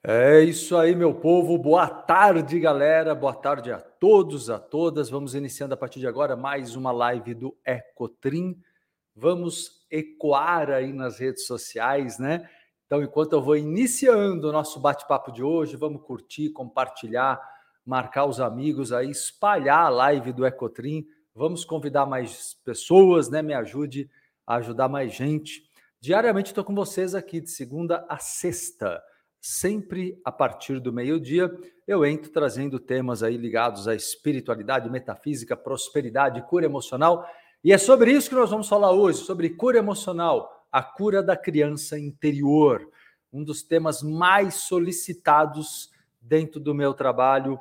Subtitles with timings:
[0.00, 1.58] É isso aí, meu povo.
[1.58, 3.16] Boa tarde, galera.
[3.16, 5.10] Boa tarde a todos, a todas.
[5.10, 8.56] Vamos iniciando a partir de agora mais uma live do Ecotrim.
[9.12, 12.48] Vamos ecoar aí nas redes sociais, né?
[12.86, 17.40] Então, enquanto eu vou iniciando o nosso bate-papo de hoje, vamos curtir, compartilhar,
[17.84, 21.08] marcar os amigos aí, espalhar a live do Ecotrim.
[21.34, 23.42] Vamos convidar mais pessoas, né?
[23.42, 24.08] Me ajude
[24.46, 25.68] a ajudar mais gente.
[26.00, 29.02] Diariamente estou com vocês aqui de segunda a sexta
[29.48, 31.50] sempre a partir do meio-dia,
[31.86, 37.26] eu entro trazendo temas aí ligados à espiritualidade, metafísica, prosperidade, cura emocional.
[37.64, 41.34] E é sobre isso que nós vamos falar hoje, sobre cura emocional, a cura da
[41.34, 42.86] criança interior,
[43.32, 45.90] um dos temas mais solicitados
[46.20, 47.58] dentro do meu trabalho,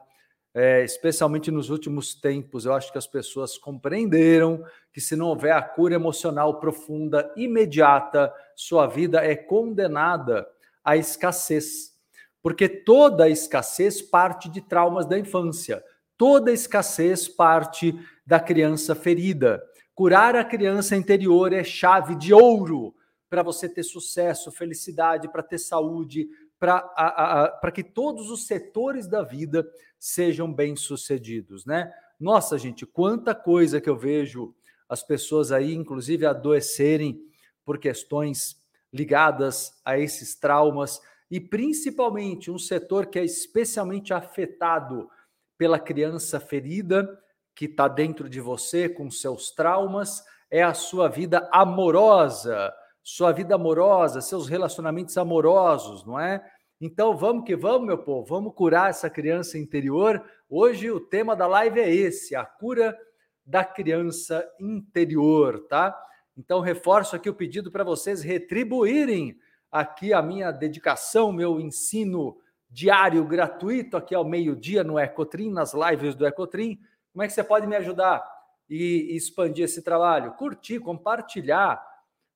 [0.54, 2.66] é, especialmente nos últimos tempos.
[2.66, 8.34] Eu acho que as pessoas compreenderam que se não houver a cura emocional profunda, imediata,
[8.58, 10.46] sua vida é condenada
[10.88, 11.94] a escassez.
[12.42, 15.84] Porque toda escassez parte de traumas da infância,
[16.16, 17.94] toda escassez parte
[18.26, 19.62] da criança ferida.
[19.94, 22.96] Curar a criança interior é chave de ouro
[23.30, 29.70] para você ter sucesso, felicidade, para ter saúde, para que todos os setores da vida
[30.00, 31.92] sejam bem-sucedidos, né?
[32.18, 34.56] Nossa, gente, quanta coisa que eu vejo
[34.88, 37.22] as pessoas aí, inclusive, adoecerem
[37.66, 38.57] por questões
[38.94, 45.10] ligadas a esses traumas e principalmente um setor que é especialmente afetado
[45.58, 47.08] pela criança ferida
[47.56, 53.56] que está dentro de você com seus traumas é a sua vida amorosa, sua vida
[53.56, 56.42] amorosa, seus relacionamentos amorosos, não é?
[56.80, 60.24] Então vamos que vamos, meu povo, vamos curar essa criança interior.
[60.48, 62.98] Hoje o tema da live é esse, a cura
[63.44, 65.98] da criança interior, tá?
[66.38, 69.40] Então, reforço aqui o pedido para vocês retribuírem
[69.72, 72.38] aqui a minha dedicação, meu ensino
[72.70, 76.80] diário gratuito aqui ao meio-dia no Ecotrim, nas lives do Ecotrim.
[77.12, 78.24] Como é que você pode me ajudar
[78.70, 80.34] e expandir esse trabalho?
[80.34, 81.84] Curtir, compartilhar.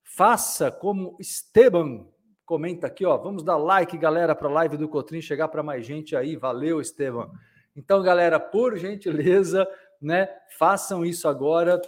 [0.03, 2.07] Faça como Esteban
[2.43, 3.15] comenta aqui, ó.
[3.17, 6.35] Vamos dar like, galera, para a live do Ecotrim chegar para mais gente aí.
[6.35, 7.29] Valeu, Esteban.
[7.75, 9.67] Então, galera, por gentileza,
[10.01, 11.79] né, façam isso agora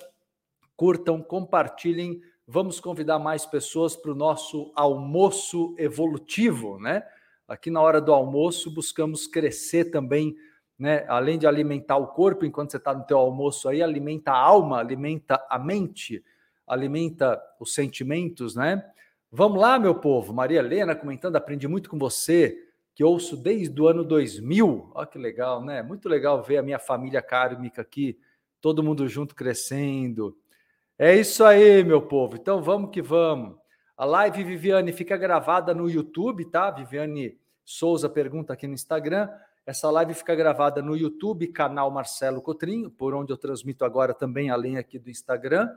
[0.75, 2.21] curtam, compartilhem.
[2.47, 7.03] Vamos convidar mais pessoas para o nosso almoço evolutivo, né?
[7.47, 10.35] Aqui na hora do almoço buscamos crescer também,
[10.77, 11.05] né?
[11.07, 14.79] Além de alimentar o corpo enquanto você está no teu almoço aí, alimenta a alma,
[14.79, 16.23] alimenta a mente,
[16.67, 18.83] alimenta os sentimentos, né?
[19.31, 20.33] Vamos lá, meu povo.
[20.33, 22.55] Maria Helena comentando, aprendi muito com você,
[22.93, 24.91] que ouço desde o ano 2000.
[24.93, 25.81] Olha que legal, né?
[25.81, 28.19] Muito legal ver a minha família kármica aqui,
[28.61, 30.37] todo mundo junto crescendo.
[30.97, 32.35] É isso aí, meu povo.
[32.35, 33.57] Então vamos que vamos.
[33.97, 36.69] A live Viviane fica gravada no YouTube, tá?
[36.69, 39.27] Viviane Souza pergunta aqui no Instagram.
[39.65, 44.49] Essa live fica gravada no YouTube, canal Marcelo Cotrim, por onde eu transmito agora também,
[44.49, 45.69] além aqui do Instagram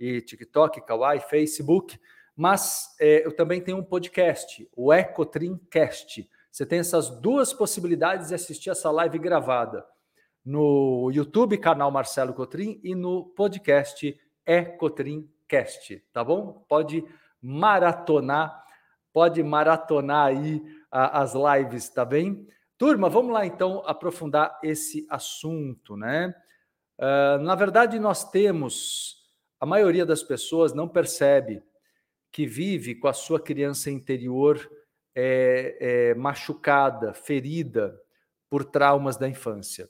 [0.00, 1.98] e TikTok, Kawaii, Facebook.
[2.34, 6.28] Mas é, eu também tenho um podcast, o Ecotrimcast.
[6.50, 9.84] Você tem essas duas possibilidades de assistir essa live gravada
[10.44, 16.64] no YouTube, canal Marcelo Cotrim, e no podcast Ecotrincast, tá bom?
[16.68, 17.04] Pode
[17.42, 18.64] maratonar,
[19.12, 22.46] pode maratonar aí a, as lives, tá bem?
[22.78, 26.34] Turma, vamos lá então aprofundar esse assunto, né?
[26.98, 29.16] Uh, na verdade, nós temos,
[29.58, 31.62] a maioria das pessoas não percebe
[32.30, 34.70] que vive com a sua criança interior
[35.14, 37.98] é, é, machucada, ferida
[38.48, 39.88] por traumas da infância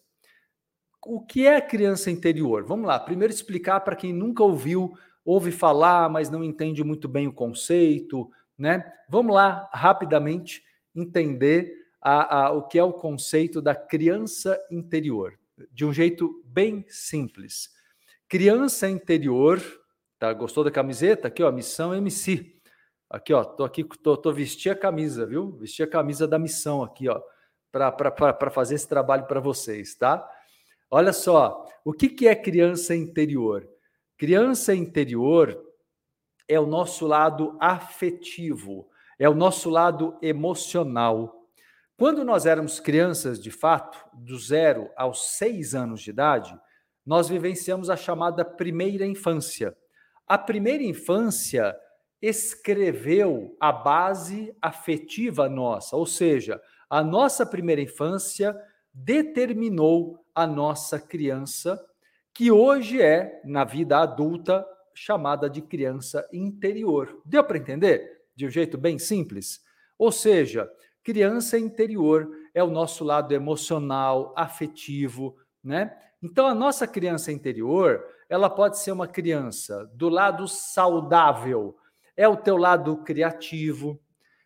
[1.07, 2.65] o que é criança interior?
[2.65, 7.27] Vamos lá, primeiro explicar para quem nunca ouviu, ouve falar, mas não entende muito bem
[7.27, 8.93] o conceito, né?
[9.09, 10.63] Vamos lá, rapidamente,
[10.95, 15.39] entender a, a, o que é o conceito da criança interior,
[15.73, 17.71] de um jeito bem simples.
[18.29, 19.63] Criança interior,
[20.19, 20.33] tá?
[20.33, 21.29] Gostou da camiseta?
[21.29, 22.55] Aqui, ó, missão MC.
[23.09, 25.53] Aqui, ó, tô aqui, tô, tô vestir a camisa, viu?
[25.53, 27.21] Vestir a camisa da missão aqui, ó,
[27.71, 30.29] para fazer esse trabalho para vocês, tá?
[30.99, 33.69] Olha só, o que, que é criança interior?
[34.17, 35.63] Criança interior
[36.49, 38.89] é o nosso lado afetivo,
[39.19, 41.47] é o nosso lado emocional.
[41.99, 46.59] Quando nós éramos crianças, de fato, do zero aos seis anos de idade,
[47.05, 49.77] nós vivenciamos a chamada primeira infância.
[50.27, 51.77] A primeira infância
[52.23, 56.59] escreveu a base afetiva nossa, ou seja,
[56.89, 58.57] a nossa primeira infância
[58.95, 61.83] determinou a nossa criança,
[62.35, 67.23] que hoje é, na vida adulta, chamada de criança interior.
[67.25, 68.25] Deu para entender?
[68.37, 69.63] De um jeito bem simples?
[69.99, 70.71] Ou seja,
[71.03, 75.97] criança interior é o nosso lado emocional, afetivo, né?
[76.23, 81.79] Então a nossa criança interior, ela pode ser uma criança do lado saudável,
[82.15, 83.99] é o teu lado criativo,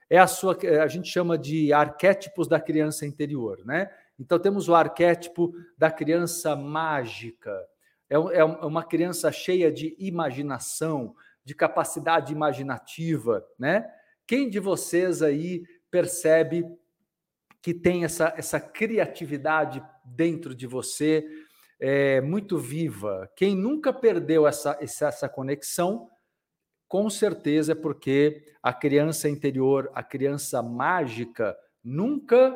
[0.09, 3.91] é a sua a gente chama de arquétipos da criança interior, né?
[4.21, 7.51] Então temos o arquétipo da criança mágica.
[8.09, 13.91] É, é uma criança cheia de imaginação, de capacidade imaginativa, né?
[14.27, 16.65] Quem de vocês aí percebe
[17.63, 21.27] que tem essa, essa criatividade dentro de você
[21.81, 23.29] é, muito viva?
[23.35, 26.11] Quem nunca perdeu essa, essa conexão,
[26.87, 32.55] com certeza é porque a criança interior, a criança mágica, nunca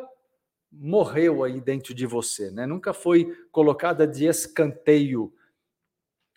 [0.78, 2.66] morreu aí dentro de você, né?
[2.66, 5.32] Nunca foi colocada de escanteio.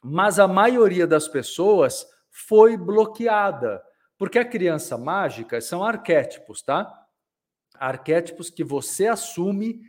[0.04, 3.84] Mas a maioria das pessoas foi bloqueada,
[4.18, 7.06] porque a criança mágica são arquétipos, tá?
[7.76, 9.82] Arquétipos que você assume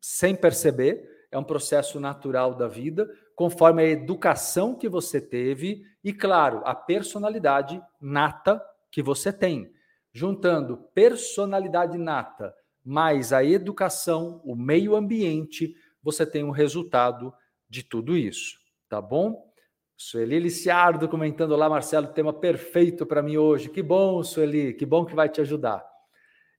[0.00, 6.12] sem perceber, é um processo natural da vida, conforme a educação que você teve e,
[6.12, 8.60] claro, a personalidade nata
[8.90, 9.72] que você tem.
[10.12, 12.54] Juntando personalidade nata
[12.90, 17.32] mais a educação, o meio ambiente, você tem um resultado
[17.68, 18.58] de tudo isso,
[18.88, 19.48] tá bom?
[19.96, 23.68] Sueli Liciardo comentando lá, Marcelo, tema perfeito para mim hoje.
[23.68, 25.86] Que bom, Sueli, que bom que vai te ajudar.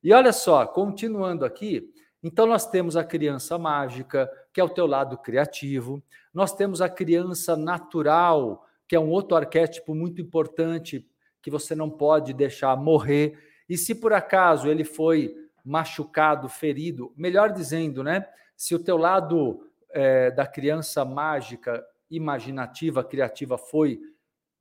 [0.02, 1.92] E olha só, continuando aqui,
[2.24, 6.02] então nós temos a criança mágica, que é o teu lado criativo.
[6.34, 11.06] Nós temos a criança natural, que é um outro arquétipo muito importante
[11.42, 13.38] que você não pode deixar morrer.
[13.68, 18.28] E se por acaso ele foi machucado, ferido, melhor dizendo, né?
[18.56, 24.00] Se o teu lado é, da criança mágica, imaginativa, criativa foi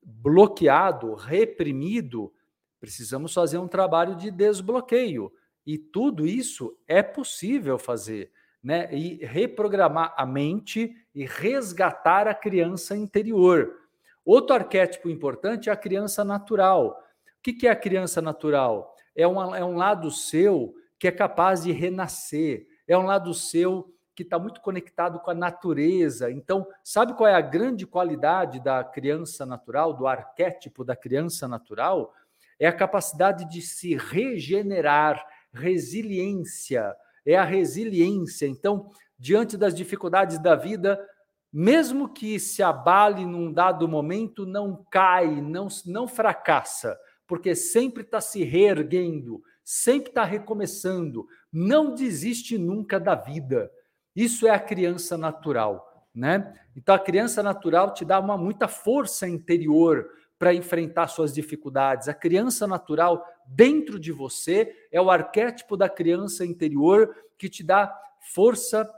[0.03, 2.33] bloqueado, reprimido,
[2.81, 5.33] precisamos fazer um trabalho de desbloqueio.
[5.67, 8.33] E tudo isso é possível fazer,
[8.63, 8.89] né?
[8.95, 13.77] E reprogramar a mente e resgatar a criança interior.
[14.25, 17.03] Outro arquétipo importante é a criança natural.
[17.39, 18.95] O que é a criança natural?
[19.15, 23.91] É, uma, é um lado seu que é capaz de renascer, é um lado seu
[24.15, 26.31] que está muito conectado com a natureza.
[26.31, 32.13] Então, sabe qual é a grande qualidade da criança natural, do arquétipo da criança natural?
[32.59, 36.95] É a capacidade de se regenerar, resiliência,
[37.25, 38.47] é a resiliência.
[38.47, 41.03] Então, diante das dificuldades da vida,
[41.51, 48.21] mesmo que se abale num dado momento, não cai, não, não fracassa, porque sempre está
[48.21, 53.71] se reerguendo, sempre está recomeçando, não desiste nunca da vida.
[54.17, 56.53] Isso é a criança natural, né?
[56.75, 62.09] Então a criança natural te dá uma muita força interior para enfrentar suas dificuldades.
[62.09, 67.97] A criança natural dentro de você é o arquétipo da criança interior que te dá
[68.19, 68.91] força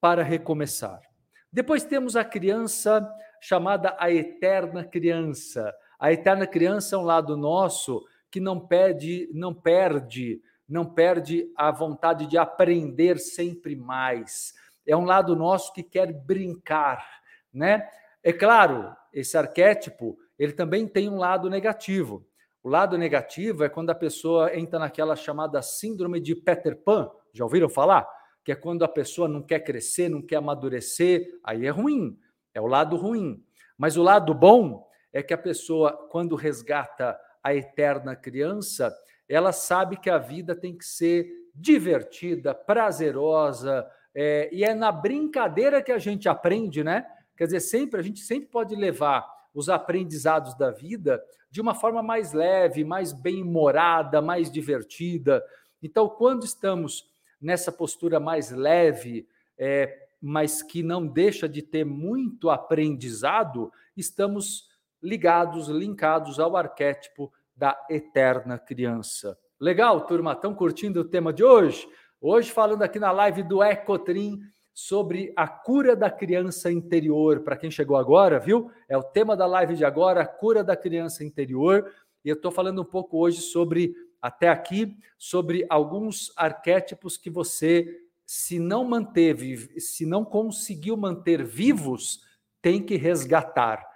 [0.00, 1.00] para recomeçar.
[1.52, 3.04] Depois temos a criança
[3.40, 5.74] chamada a eterna criança.
[5.98, 11.70] A eterna criança é um lado nosso que não perde, não perde, não perde a
[11.70, 14.54] vontade de aprender sempre mais.
[14.86, 17.04] É um lado nosso que quer brincar,
[17.52, 17.88] né?
[18.22, 22.26] É claro, esse arquétipo, ele também tem um lado negativo.
[22.62, 27.10] O lado negativo é quando a pessoa entra naquela chamada síndrome de Peter Pan.
[27.32, 28.06] Já ouviram falar?
[28.44, 32.18] Que é quando a pessoa não quer crescer, não quer amadurecer, aí é ruim.
[32.54, 33.42] É o lado ruim.
[33.78, 38.94] Mas o lado bom é que a pessoa, quando resgata a eterna criança,
[39.28, 45.82] ela sabe que a vida tem que ser divertida, prazerosa, é, e é na brincadeira
[45.82, 47.06] que a gente aprende, né?
[47.36, 52.02] Quer dizer, sempre a gente sempre pode levar os aprendizados da vida de uma forma
[52.02, 55.44] mais leve, mais bem-humorada, mais divertida.
[55.82, 59.26] Então, quando estamos nessa postura mais leve,
[59.58, 64.69] é, mas que não deixa de ter muito aprendizado, estamos
[65.02, 69.38] ligados, linkados ao arquétipo da eterna criança.
[69.58, 70.32] Legal, turma?
[70.32, 71.86] Estão curtindo o tema de hoje?
[72.20, 74.40] Hoje, falando aqui na live do Ecotrim
[74.72, 77.40] sobre a cura da criança interior.
[77.40, 78.70] Para quem chegou agora, viu?
[78.88, 81.92] É o tema da live de agora, a cura da criança interior.
[82.24, 87.86] E eu estou falando um pouco hoje sobre, até aqui, sobre alguns arquétipos que você,
[88.24, 92.20] se não manteve, se não conseguiu manter vivos,
[92.62, 93.89] tem que resgatar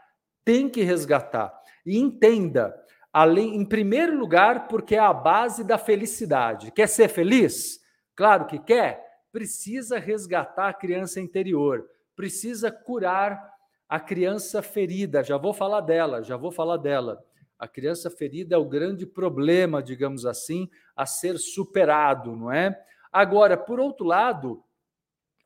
[0.45, 1.53] tem que resgatar.
[1.87, 2.75] E entenda,
[3.13, 6.71] além, em primeiro lugar, porque é a base da felicidade.
[6.71, 7.81] Quer ser feliz?
[8.15, 9.03] Claro que quer.
[9.33, 13.53] Precisa resgatar a criança interior, precisa curar
[13.89, 15.23] a criança ferida.
[15.25, 17.23] Já vou falar dela, já vou falar dela.
[17.59, 22.79] A criança ferida é o grande problema, digamos assim, a ser superado, não é?
[23.13, 24.63] Agora, por outro lado,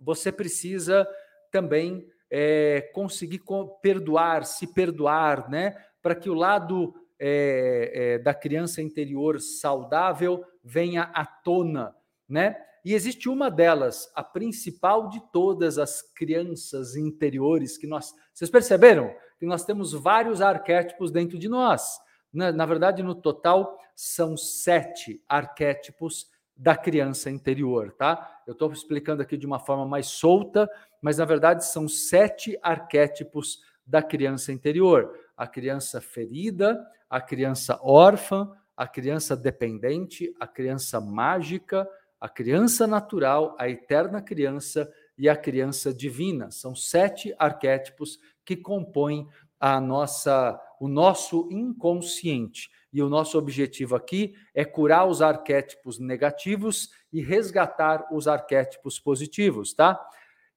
[0.01, 1.07] você precisa
[1.51, 3.43] também é, conseguir
[3.83, 5.77] perdoar, se perdoar, né?
[6.03, 11.95] Para que o lado é, é, da criança interior saudável venha à tona,
[12.29, 12.57] né?
[12.85, 18.15] E existe uma delas, a principal de todas as crianças interiores que nós.
[18.33, 21.99] Vocês perceberam que nós temos vários arquétipos dentro de nós?
[22.33, 28.43] Na, na verdade, no total, são sete arquétipos da criança interior, tá?
[28.47, 30.69] Eu estou explicando aqui de uma forma mais solta,
[31.01, 36.79] mas na verdade são sete arquétipos da criança interior: a criança ferida,
[37.09, 41.89] a criança órfã, a criança dependente, a criança mágica,
[42.21, 46.51] a criança natural, a eterna criança e a criança divina.
[46.51, 49.29] São sete arquétipos que compõem
[49.61, 52.71] a nossa, o nosso inconsciente.
[52.93, 59.75] E o nosso objetivo aqui é curar os arquétipos negativos e resgatar os arquétipos positivos,
[59.75, 60.01] tá?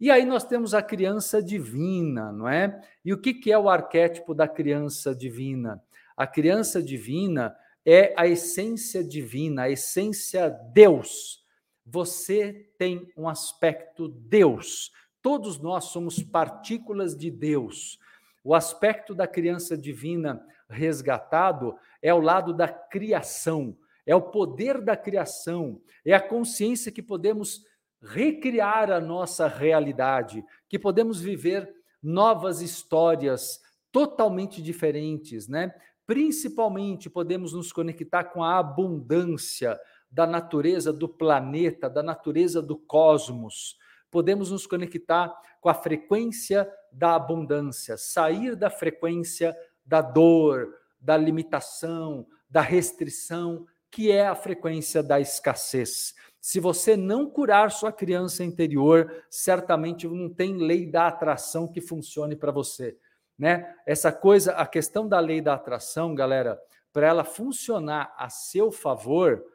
[0.01, 2.81] E aí nós temos a criança divina, não é?
[3.05, 5.79] E o que, que é o arquétipo da criança divina?
[6.17, 7.55] A criança divina
[7.86, 11.46] é a essência divina, a essência Deus.
[11.86, 14.91] Você tem um aspecto Deus.
[15.22, 18.00] Todos nós somos partículas de Deus.
[18.43, 24.98] O aspecto da criança divina resgatado é o lado da criação, é o poder da
[24.98, 27.70] criação, é a consciência que podemos
[28.01, 35.74] recriar a nossa realidade, que podemos viver novas histórias totalmente diferentes, né?
[36.08, 39.79] Principalmente podemos nos conectar com a abundância
[40.10, 43.77] da natureza do planeta, da natureza do cosmos.
[44.10, 49.55] Podemos nos conectar com a frequência da abundância, sair da frequência
[49.86, 56.13] da dor, da limitação, da restrição, que é a frequência da escassez.
[56.41, 62.36] Se você não curar sua criança interior, certamente não tem lei da atração que funcione
[62.36, 62.98] para você,
[63.38, 63.75] né?
[63.86, 66.60] Essa coisa, a questão da lei da atração, galera,
[66.91, 69.45] para ela funcionar a seu favor,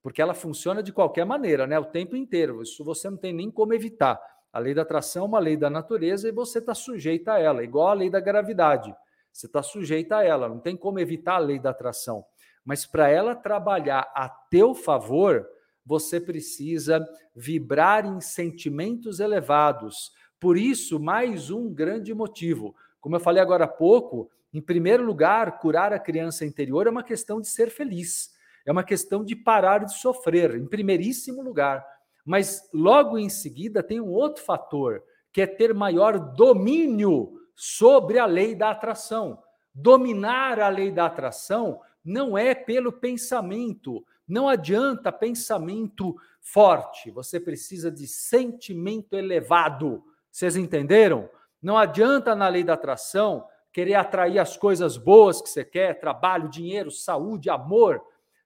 [0.00, 1.76] porque ela funciona de qualquer maneira, né?
[1.80, 2.62] O tempo inteiro.
[2.62, 4.20] Isso você não tem nem como evitar.
[4.52, 7.64] A lei da atração é uma lei da natureza e você está sujeito a ela,
[7.64, 8.94] igual a lei da gravidade.
[9.32, 12.24] Você está sujeito a ela, não tem como evitar a lei da atração.
[12.64, 15.46] Mas para ela trabalhar a teu favor,
[15.86, 20.12] você precisa vibrar em sentimentos elevados.
[20.40, 22.74] Por isso, mais um grande motivo.
[23.00, 27.04] Como eu falei agora há pouco, em primeiro lugar, curar a criança interior é uma
[27.04, 28.30] questão de ser feliz,
[28.66, 31.86] é uma questão de parar de sofrer, em primeiríssimo lugar.
[32.24, 35.02] Mas logo em seguida tem um outro fator,
[35.32, 39.38] que é ter maior domínio sobre a lei da atração.
[39.72, 44.04] Dominar a lei da atração não é pelo pensamento.
[44.26, 50.04] Não adianta pensamento forte, você precisa de sentimento elevado.
[50.30, 51.28] Vocês entenderam?
[51.62, 56.48] Não adianta na lei da atração querer atrair as coisas boas que você quer, trabalho,
[56.48, 58.02] dinheiro, saúde, amor,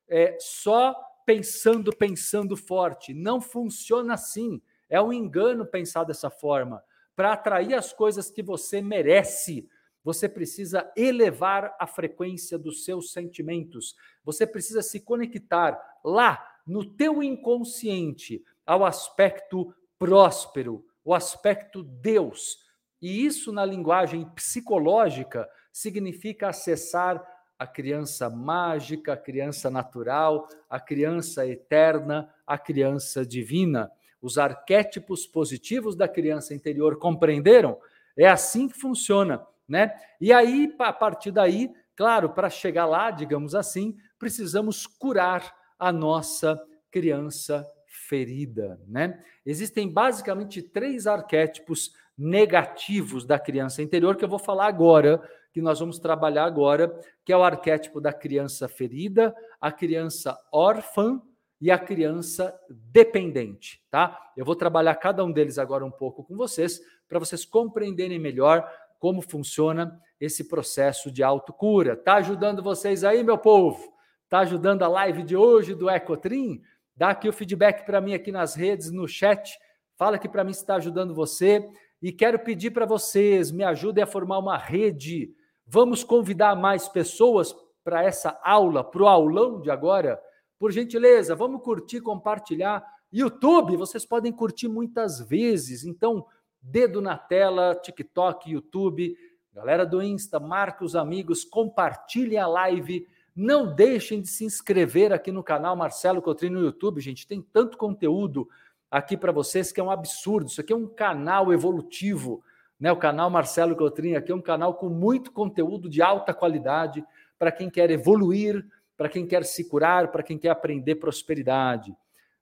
[0.08, 0.94] é só
[1.24, 3.14] pensando, pensando forte.
[3.14, 4.60] Não funciona assim.
[4.88, 6.82] É um engano pensar dessa forma.
[7.14, 9.68] Para atrair as coisas que você merece,
[10.02, 13.94] você precisa elevar a frequência dos seus sentimentos.
[14.24, 22.58] Você precisa se conectar lá no teu inconsciente ao aspecto próspero, o aspecto Deus.
[23.02, 27.22] E isso na linguagem psicológica significa acessar
[27.58, 33.90] a criança mágica, a criança natural, a criança eterna, a criança divina.
[34.22, 37.78] Os arquétipos positivos da criança interior compreenderam?
[38.16, 39.94] É assim que funciona, né?
[40.20, 46.60] E aí, a partir daí, claro, para chegar lá, digamos assim, precisamos curar a nossa
[46.90, 49.22] criança ferida, né?
[49.46, 55.22] Existem basicamente três arquétipos negativos da criança interior que eu vou falar agora
[55.52, 56.88] que nós vamos trabalhar agora,
[57.24, 61.20] que é o arquétipo da criança ferida, a criança órfã
[61.60, 64.18] e a criança dependente, tá?
[64.36, 68.66] Eu vou trabalhar cada um deles agora um pouco com vocês, para vocês compreenderem melhor
[69.00, 71.96] como funciona esse processo de autocura.
[71.96, 73.92] Tá ajudando vocês aí, meu povo?
[74.28, 76.62] Tá ajudando a live de hoje do Ecotrim?
[76.94, 79.58] Dá aqui o feedback para mim aqui nas redes, no chat.
[79.96, 81.68] Fala aqui para mim se está ajudando você.
[82.00, 85.34] E quero pedir para vocês, me ajudem a formar uma rede
[85.72, 87.54] Vamos convidar mais pessoas
[87.84, 90.20] para essa aula, para o aulão de agora?
[90.58, 92.84] Por gentileza, vamos curtir, compartilhar.
[93.12, 95.84] YouTube, vocês podem curtir muitas vezes.
[95.84, 96.26] Então,
[96.60, 99.16] dedo na tela, TikTok, YouTube,
[99.52, 103.04] Galera do Insta, marque os amigos, compartilhem a live.
[103.34, 107.26] Não deixem de se inscrever aqui no canal Marcelo Cotrim no YouTube, gente.
[107.26, 108.48] Tem tanto conteúdo
[108.88, 110.48] aqui para vocês que é um absurdo.
[110.48, 112.44] Isso aqui é um canal evolutivo,
[112.78, 112.92] né?
[112.92, 117.04] O canal Marcelo Cotrim aqui é um canal com muito conteúdo de alta qualidade
[117.36, 118.64] para quem quer evoluir,
[118.96, 121.92] para quem quer se curar, para quem quer aprender prosperidade.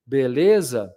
[0.04, 0.94] Beleza?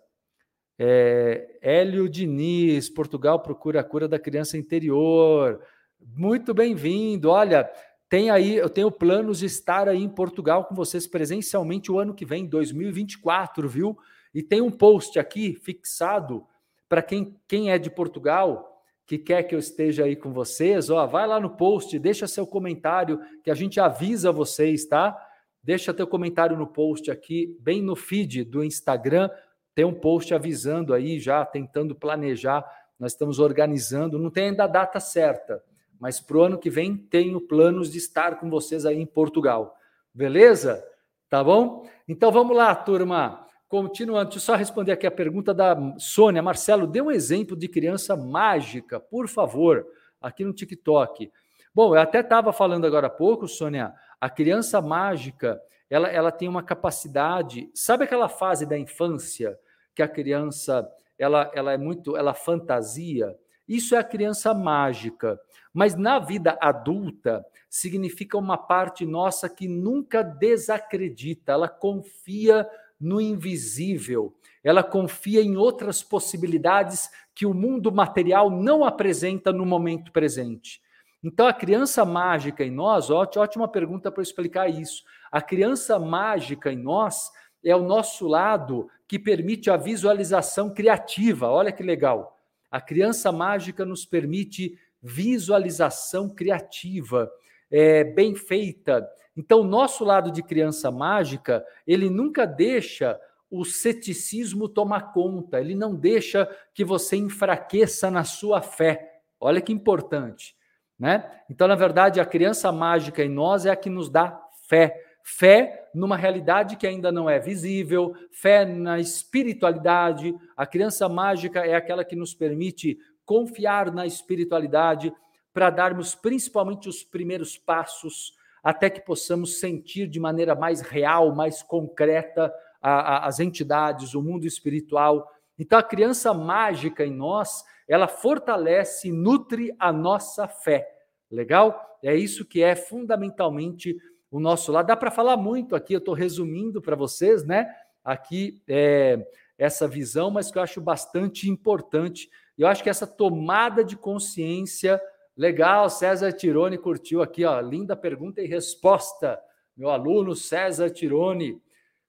[0.78, 5.62] É, Hélio Diniz, Portugal procura a cura da criança interior.
[6.00, 7.30] Muito bem-vindo.
[7.30, 7.70] Olha,
[8.10, 12.14] tem aí, eu tenho planos de estar aí em Portugal com vocês presencialmente o ano
[12.14, 13.98] que vem, 2024, viu?
[14.34, 16.46] E tem um post aqui fixado
[16.90, 21.06] para quem, quem é de Portugal, que quer que eu esteja aí com vocês, ó,
[21.06, 25.18] vai lá no post, deixa seu comentário que a gente avisa vocês, tá?
[25.64, 29.30] Deixa teu comentário no post aqui, bem no feed do Instagram,
[29.74, 32.66] tem um post avisando aí já, tentando planejar,
[33.00, 35.64] nós estamos organizando, não tem ainda a data certa,
[36.00, 39.76] mas para o ano que vem tenho planos de estar com vocês aí em Portugal.
[40.14, 40.84] Beleza?
[41.30, 41.88] Tá bom?
[42.08, 43.48] Então vamos lá, turma.
[43.68, 46.42] Continuando, deixa eu só responder aqui a pergunta da Sônia.
[46.42, 49.88] Marcelo, dê um exemplo de criança mágica, por favor,
[50.20, 51.32] aqui no TikTok.
[51.74, 56.48] Bom, eu até estava falando agora há pouco, Sônia, a criança mágica, ela, ela tem
[56.48, 57.70] uma capacidade.
[57.76, 59.60] Sabe aquela fase da infância
[59.94, 63.38] que a criança ela, ela é muito, ela fantasia?
[63.68, 65.38] Isso é a criança mágica.
[65.74, 72.68] Mas na vida adulta, significa uma parte nossa que nunca desacredita, ela confia
[73.00, 80.12] no invisível, ela confia em outras possibilidades que o mundo material não apresenta no momento
[80.12, 80.82] presente.
[81.24, 85.04] Então, a criança mágica em nós, ótima pergunta para explicar isso.
[85.32, 87.32] A criança mágica em nós
[87.64, 91.48] é o nosso lado que permite a visualização criativa.
[91.50, 92.38] Olha que legal.
[92.70, 97.32] A criança mágica nos permite visualização criativa,
[97.70, 99.08] é, bem feita.
[99.36, 105.94] Então, nosso lado de criança mágica, ele nunca deixa o ceticismo tomar conta, ele não
[105.94, 109.20] deixa que você enfraqueça na sua fé.
[109.40, 110.56] Olha que importante,
[110.98, 111.30] né?
[111.50, 114.40] Então, na verdade, a criança mágica em nós é a que nos dá
[114.70, 115.11] fé.
[115.24, 120.36] Fé numa realidade que ainda não é visível, fé na espiritualidade.
[120.56, 125.14] A criança mágica é aquela que nos permite confiar na espiritualidade
[125.54, 131.64] para darmos principalmente os primeiros passos até que possamos sentir de maneira mais real, mais
[131.64, 135.30] concreta a, a, as entidades, o mundo espiritual.
[135.58, 140.88] Então, a criança mágica em nós, ela fortalece nutre a nossa fé.
[141.30, 141.98] Legal?
[142.04, 143.96] É isso que é fundamentalmente
[144.32, 144.88] o nosso lado.
[144.88, 147.68] Dá para falar muito aqui, eu estou resumindo para vocês, né?
[148.04, 152.30] Aqui é, essa visão, mas que eu acho bastante importante
[152.62, 155.02] eu acho que essa tomada de consciência,
[155.36, 159.42] legal, César Tirone curtiu aqui, ó, linda pergunta e resposta,
[159.76, 161.60] meu aluno César Tirone.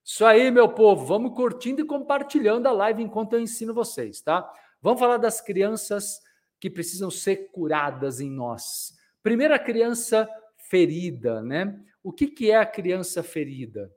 [0.03, 4.47] Isso aí, meu povo, vamos curtindo e compartilhando a live enquanto eu ensino vocês, tá?
[4.79, 6.21] Vamos falar das crianças
[6.59, 8.95] que precisam ser curadas em nós.
[9.23, 10.29] Primeira criança
[10.73, 11.79] ferida, né?
[12.01, 13.91] O que, que é a criança ferida?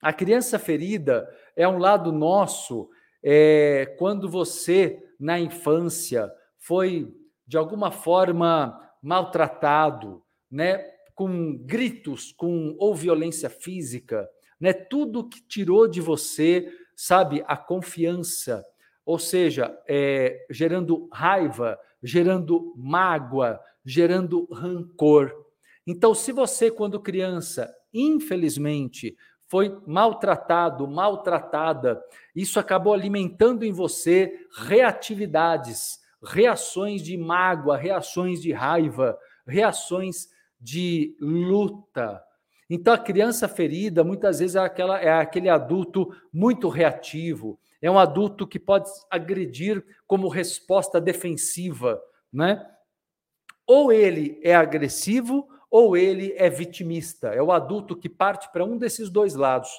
[0.00, 2.88] A criança ferida é um lado nosso
[3.20, 7.12] é, quando você na infância, foi
[7.44, 10.78] de alguma forma maltratado, né,
[11.16, 14.30] com gritos, com ou violência física,
[14.60, 18.64] né, tudo que tirou de você, sabe, a confiança,
[19.04, 25.47] ou seja, é, gerando raiva, gerando mágoa, gerando rancor.
[25.90, 31.98] Então, se você, quando criança, infelizmente, foi maltratado, maltratada,
[32.36, 40.28] isso acabou alimentando em você reatividades, reações de mágoa, reações de raiva, reações
[40.60, 42.22] de luta.
[42.68, 47.98] Então a criança ferida muitas vezes é, aquela, é aquele adulto muito reativo, é um
[47.98, 51.98] adulto que pode agredir como resposta defensiva,
[52.30, 52.62] né?
[53.66, 57.28] Ou ele é agressivo ou ele é vitimista.
[57.28, 59.70] É o adulto que parte para um desses dois lados.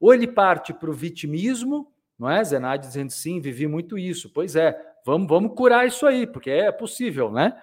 [0.00, 2.42] Ou ele parte para o vitimismo, não é?
[2.44, 4.30] Zenade dizendo sim, vivi muito isso.
[4.32, 7.60] Pois é, vamos, vamos curar isso aí, porque é possível, né?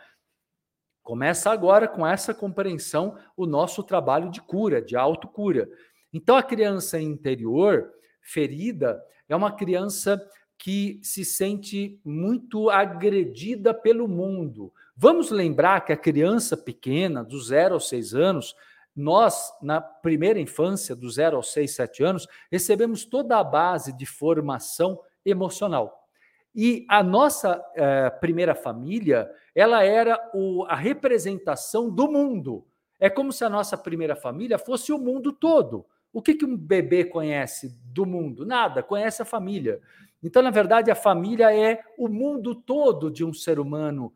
[1.04, 5.69] Começa agora com essa compreensão o nosso trabalho de cura, de autocura.
[6.12, 10.19] Então a criança interior ferida é uma criança
[10.58, 17.73] que se sente muito agredida pelo mundo, Vamos lembrar que a criança pequena, do zero
[17.73, 18.55] aos seis anos,
[18.95, 24.05] nós, na primeira infância, do zero aos seis, sete anos, recebemos toda a base de
[24.05, 26.08] formação emocional.
[26.55, 32.65] E a nossa é, primeira família, ela era o, a representação do mundo.
[32.97, 35.86] É como se a nossa primeira família fosse o mundo todo.
[36.13, 38.45] O que, que um bebê conhece do mundo?
[38.45, 39.81] Nada, conhece a família.
[40.23, 44.13] Então, na verdade, a família é o mundo todo de um ser humano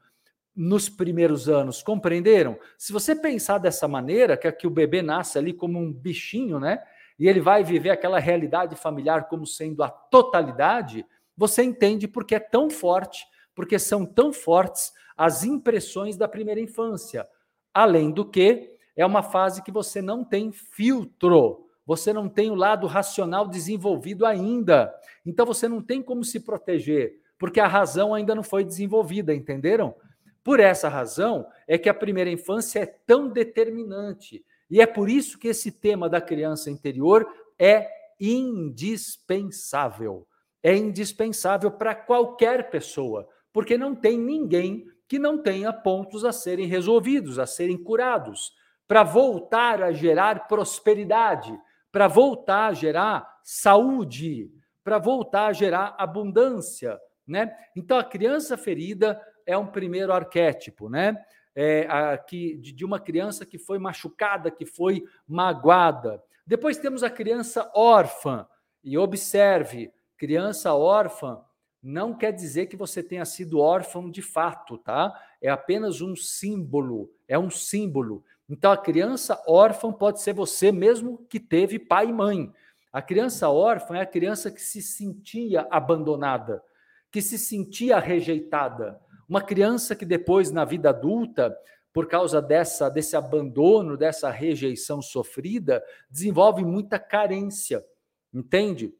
[0.61, 2.59] nos primeiros anos, compreenderam?
[2.77, 6.59] Se você pensar dessa maneira, que, é que o bebê nasce ali como um bichinho,
[6.59, 6.83] né?
[7.17, 11.05] E ele vai viver aquela realidade familiar como sendo a totalidade,
[11.37, 17.25] você entende porque é tão forte, porque são tão fortes as impressões da primeira infância.
[17.73, 22.55] Além do que, é uma fase que você não tem filtro você não tem o
[22.55, 24.93] lado racional desenvolvido ainda.
[25.25, 29.95] Então você não tem como se proteger, porque a razão ainda não foi desenvolvida, entenderam?
[30.43, 34.43] Por essa razão é que a primeira infância é tão determinante.
[34.69, 40.27] E é por isso que esse tema da criança interior é indispensável.
[40.61, 46.67] É indispensável para qualquer pessoa, porque não tem ninguém que não tenha pontos a serem
[46.67, 48.53] resolvidos, a serem curados,
[48.87, 51.57] para voltar a gerar prosperidade,
[51.91, 54.51] para voltar a gerar saúde,
[54.83, 57.55] para voltar a gerar abundância, né?
[57.75, 59.19] Então a criança ferida
[59.49, 61.17] é um primeiro arquétipo, né?
[61.55, 66.23] É, a, que, de, uma criança que foi machucada, que foi magoada.
[66.45, 68.47] Depois temos a criança órfã.
[68.83, 71.41] E observe, criança órfã
[71.81, 75.11] não quer dizer que você tenha sido órfão de fato, tá?
[75.41, 78.23] É apenas um símbolo, é um símbolo.
[78.47, 82.53] Então, a criança órfã pode ser você mesmo que teve pai e mãe.
[82.93, 86.63] A criança órfã é a criança que se sentia abandonada,
[87.11, 88.99] que se sentia rejeitada.
[89.29, 91.55] Uma criança que depois, na vida adulta,
[91.93, 97.85] por causa dessa, desse abandono, dessa rejeição sofrida, desenvolve muita carência,
[98.33, 98.93] entende?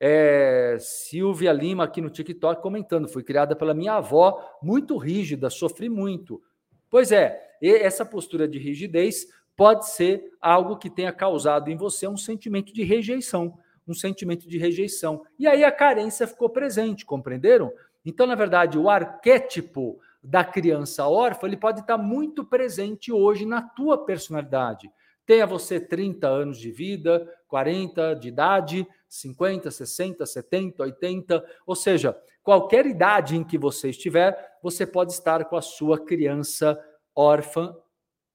[0.00, 5.88] É, Silvia Lima aqui no TikTok comentando, fui criada pela minha avó, muito rígida, sofri
[5.88, 6.42] muito.
[6.90, 12.16] Pois é, essa postura de rigidez pode ser algo que tenha causado em você um
[12.16, 13.58] sentimento de rejeição,
[13.88, 15.24] um sentimento de rejeição.
[15.38, 17.72] E aí a carência ficou presente, compreenderam?
[18.06, 23.60] Então, na verdade, o arquétipo da criança órfã, ele pode estar muito presente hoje na
[23.60, 24.88] tua personalidade.
[25.26, 32.16] Tenha você 30 anos de vida, 40 de idade, 50, 60, 70, 80, ou seja,
[32.44, 36.80] qualquer idade em que você estiver, você pode estar com a sua criança
[37.14, 37.74] órfã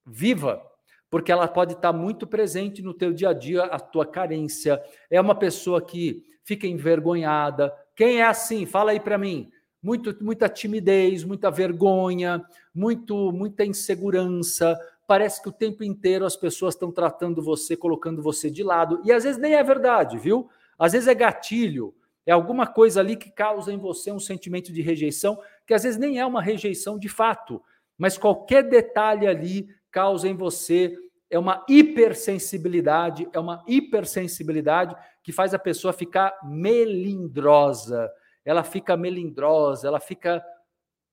[0.06, 0.62] viva,
[1.10, 4.82] porque ela pode estar muito presente no teu dia a dia, a tua carência.
[5.10, 7.74] É uma pessoa que fica envergonhada.
[7.96, 8.66] Quem é assim?
[8.66, 9.50] Fala aí para mim.
[9.82, 14.78] Muito, muita timidez, muita vergonha, muito, muita insegurança.
[15.08, 19.02] Parece que o tempo inteiro as pessoas estão tratando você, colocando você de lado.
[19.04, 20.50] E às vezes nem é verdade, viu?
[20.78, 21.94] Às vezes é gatilho,
[22.26, 26.00] é alguma coisa ali que causa em você um sentimento de rejeição, que às vezes
[26.00, 27.62] nem é uma rejeição de fato,
[27.98, 30.96] mas qualquer detalhe ali causa em você
[31.30, 38.12] é uma hipersensibilidade, é uma hipersensibilidade que faz a pessoa ficar melindrosa.
[38.44, 40.44] Ela fica melindrosa, ela fica,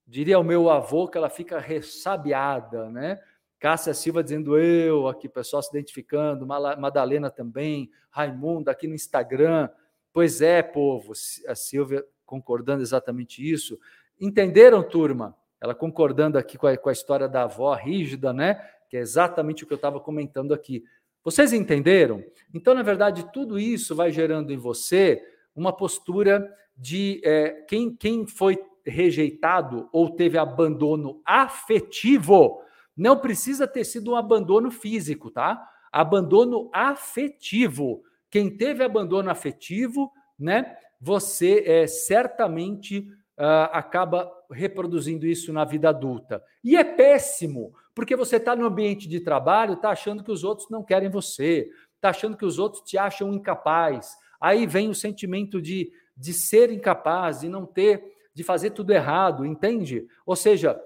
[0.06, 3.20] diria o meu avô, que ela fica ressabiada, né?
[3.58, 9.68] Cássia Silva dizendo eu, aqui pessoal se identificando, Madalena também, Raimundo aqui no Instagram.
[10.12, 11.12] Pois é, povo,
[11.46, 13.78] a Silvia concordando exatamente isso.
[14.20, 15.36] Entenderam, turma?
[15.60, 18.54] ela concordando aqui com a, com a história da avó rígida, né?
[18.88, 20.84] Que é exatamente o que eu estava comentando aqui.
[21.24, 22.24] Vocês entenderam?
[22.54, 25.22] Então, na verdade, tudo isso vai gerando em você
[25.58, 32.62] uma postura de é, quem, quem foi rejeitado ou teve abandono afetivo,
[32.96, 35.68] não precisa ter sido um abandono físico, tá?
[35.92, 38.02] Abandono afetivo.
[38.30, 40.76] Quem teve abandono afetivo, né?
[41.00, 43.00] Você é certamente
[43.38, 46.42] uh, acaba reproduzindo isso na vida adulta.
[46.62, 50.68] E é péssimo, porque você está no ambiente de trabalho, está achando que os outros
[50.70, 54.16] não querem você, está achando que os outros te acham incapaz.
[54.40, 59.44] Aí vem o sentimento de, de ser incapaz, de não ter, de fazer tudo errado,
[59.44, 60.06] entende?
[60.24, 60.80] Ou seja,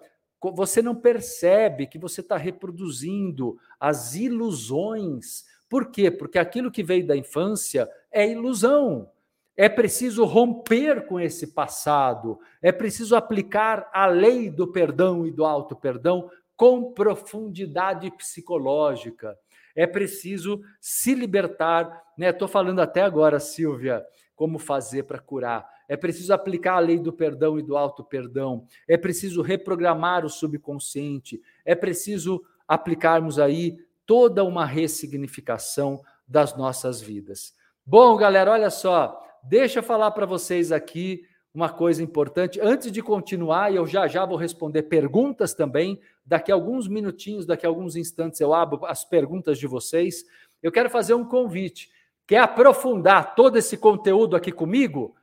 [0.55, 5.45] você não percebe que você está reproduzindo as ilusões.
[5.69, 6.11] Por quê?
[6.11, 9.09] Porque aquilo que veio da infância é ilusão.
[9.57, 15.45] É preciso romper com esse passado, é preciso aplicar a lei do perdão e do
[15.45, 19.39] auto-perdão com profundidade psicológica.
[19.75, 22.31] É preciso se libertar, né?
[22.31, 24.05] Estou falando até agora, Silvia,
[24.35, 25.69] como fazer para curar.
[25.89, 28.67] É preciso aplicar a lei do perdão e do auto-perdão.
[28.89, 31.41] É preciso reprogramar o subconsciente.
[31.65, 37.55] É preciso aplicarmos aí toda uma ressignificação das nossas vidas.
[37.85, 42.59] Bom, galera, olha só, Deixa eu falar para vocês aqui uma coisa importante.
[42.61, 46.01] Antes de continuar, eu já já vou responder perguntas também.
[46.25, 50.25] Daqui a alguns minutinhos, daqui a alguns instantes, eu abro as perguntas de vocês.
[50.63, 51.91] Eu quero fazer um convite.
[52.27, 55.15] Quer aprofundar todo esse conteúdo aqui comigo?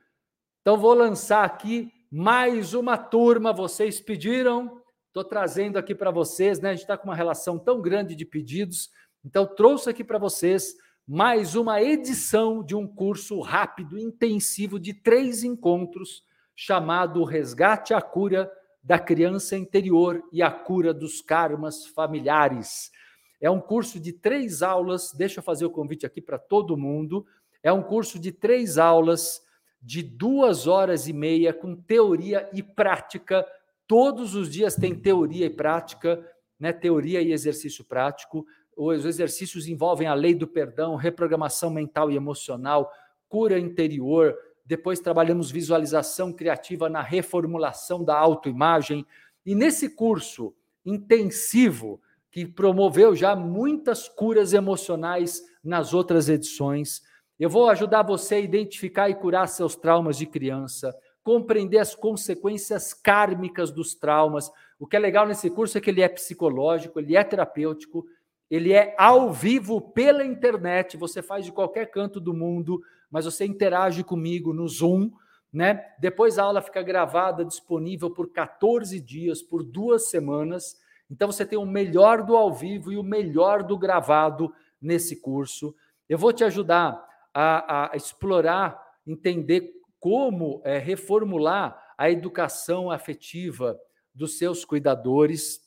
[0.60, 3.52] Então, vou lançar aqui mais uma turma.
[3.52, 6.70] Vocês pediram, estou trazendo aqui para vocês, né?
[6.70, 8.90] A gente está com uma relação tão grande de pedidos.
[9.24, 10.76] Então, trouxe aqui para vocês
[11.12, 16.22] mais uma edição de um curso rápido, intensivo, de três encontros,
[16.54, 18.48] chamado Resgate à Cura
[18.80, 22.92] da Criança Interior e a Cura dos Karmas Familiares.
[23.40, 27.26] É um curso de três aulas, deixa eu fazer o convite aqui para todo mundo.
[27.60, 29.42] É um curso de três aulas,
[29.82, 33.44] de duas horas e meia, com teoria e prática.
[33.84, 36.24] Todos os dias tem teoria e prática,
[36.56, 36.72] né?
[36.72, 38.46] teoria e exercício prático
[38.82, 42.90] os exercícios envolvem a lei do perdão, reprogramação mental e emocional,
[43.28, 44.34] cura interior.
[44.64, 49.04] Depois trabalhamos visualização criativa na reformulação da autoimagem.
[49.44, 57.02] E nesse curso intensivo, que promoveu já muitas curas emocionais nas outras edições,
[57.38, 62.94] eu vou ajudar você a identificar e curar seus traumas de criança, compreender as consequências
[62.94, 64.50] kármicas dos traumas.
[64.78, 68.06] O que é legal nesse curso é que ele é psicológico, ele é terapêutico,
[68.50, 73.44] ele é ao vivo pela internet, você faz de qualquer canto do mundo, mas você
[73.44, 75.12] interage comigo no Zoom,
[75.52, 75.84] né?
[76.00, 80.80] Depois a aula fica gravada, disponível por 14 dias, por duas semanas.
[81.08, 85.74] Então você tem o melhor do ao vivo e o melhor do gravado nesse curso.
[86.08, 93.78] Eu vou te ajudar a, a explorar, entender como é, reformular a educação afetiva
[94.14, 95.60] dos seus cuidadores,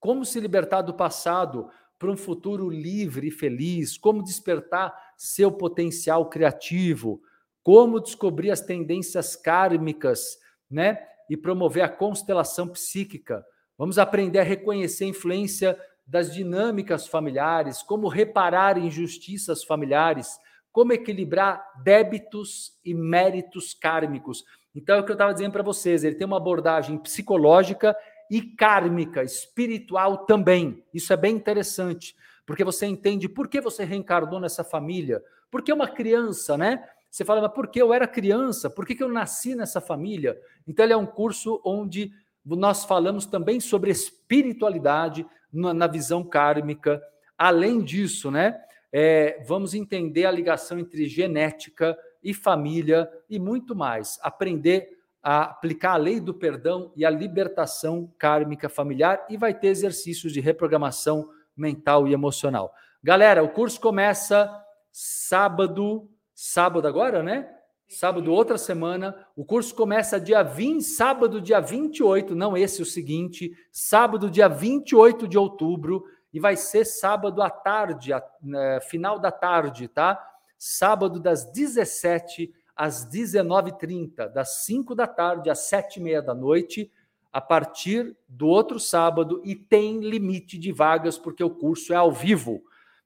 [0.00, 1.68] como se libertar do passado
[2.00, 7.20] para um futuro livre e feliz, como despertar seu potencial criativo,
[7.62, 10.98] como descobrir as tendências kármicas, né?
[11.28, 13.44] E promover a constelação psíquica.
[13.76, 20.38] Vamos aprender a reconhecer a influência das dinâmicas familiares, como reparar injustiças familiares,
[20.72, 24.42] como equilibrar débitos e méritos kármicos.
[24.74, 27.94] Então, é o que eu estava dizendo para vocês, ele tem uma abordagem psicológica
[28.30, 30.84] e kármica, espiritual também.
[30.94, 32.14] Isso é bem interessante,
[32.46, 35.22] porque você entende por que você reencarnou nessa família.
[35.50, 36.84] Porque uma criança, né?
[37.10, 38.70] Você fala, mas por que eu era criança?
[38.70, 40.40] Por que, que eu nasci nessa família?
[40.66, 42.12] Então, ele é um curso onde
[42.46, 47.02] nós falamos também sobre espiritualidade na visão kármica.
[47.36, 48.60] Além disso, né?
[48.92, 54.18] É, vamos entender a ligação entre genética e família e muito mais.
[54.22, 59.68] Aprender a aplicar a lei do perdão e a libertação kármica familiar e vai ter
[59.68, 62.72] exercícios de reprogramação mental e emocional.
[63.02, 64.50] Galera, o curso começa
[64.92, 67.48] sábado, sábado agora, né?
[67.88, 69.26] Sábado outra semana.
[69.34, 75.26] O curso começa dia 20, sábado dia 28, não esse o seguinte, sábado dia 28
[75.26, 80.24] de outubro e vai ser sábado à tarde, a, né, final da tarde, tá?
[80.56, 86.90] Sábado das 17 às 19h30, das 5 da tarde às 7h30 da noite,
[87.30, 92.10] a partir do outro sábado, e tem limite de vagas, porque o curso é ao
[92.10, 92.62] vivo.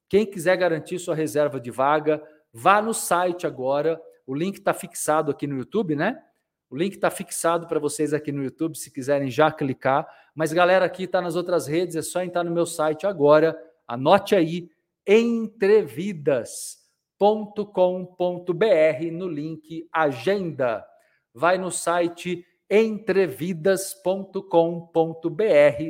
[0.08, 4.00] Quem quiser garantir sua reserva de vaga, vá no site agora.
[4.24, 6.22] O link está fixado aqui no YouTube, né?
[6.70, 10.06] O link está fixado para vocês aqui no YouTube, se quiserem já clicar.
[10.37, 13.60] Mas, galera, aqui está nas outras redes, é só entrar no meu site agora.
[13.88, 14.70] Anote aí,
[15.04, 16.83] Entrevidas
[17.20, 20.85] entrevidas.com.br no link Agenda.
[21.33, 24.42] Vai no site entrevidas.com.br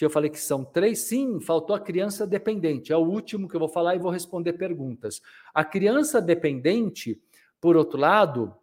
[0.00, 1.00] Eu falei que são três.
[1.00, 2.90] Sim, faltou a criança dependente.
[2.90, 5.20] É o último que eu vou falar e vou responder perguntas.
[5.52, 7.20] A criança dependente,
[7.60, 8.54] por outro lado,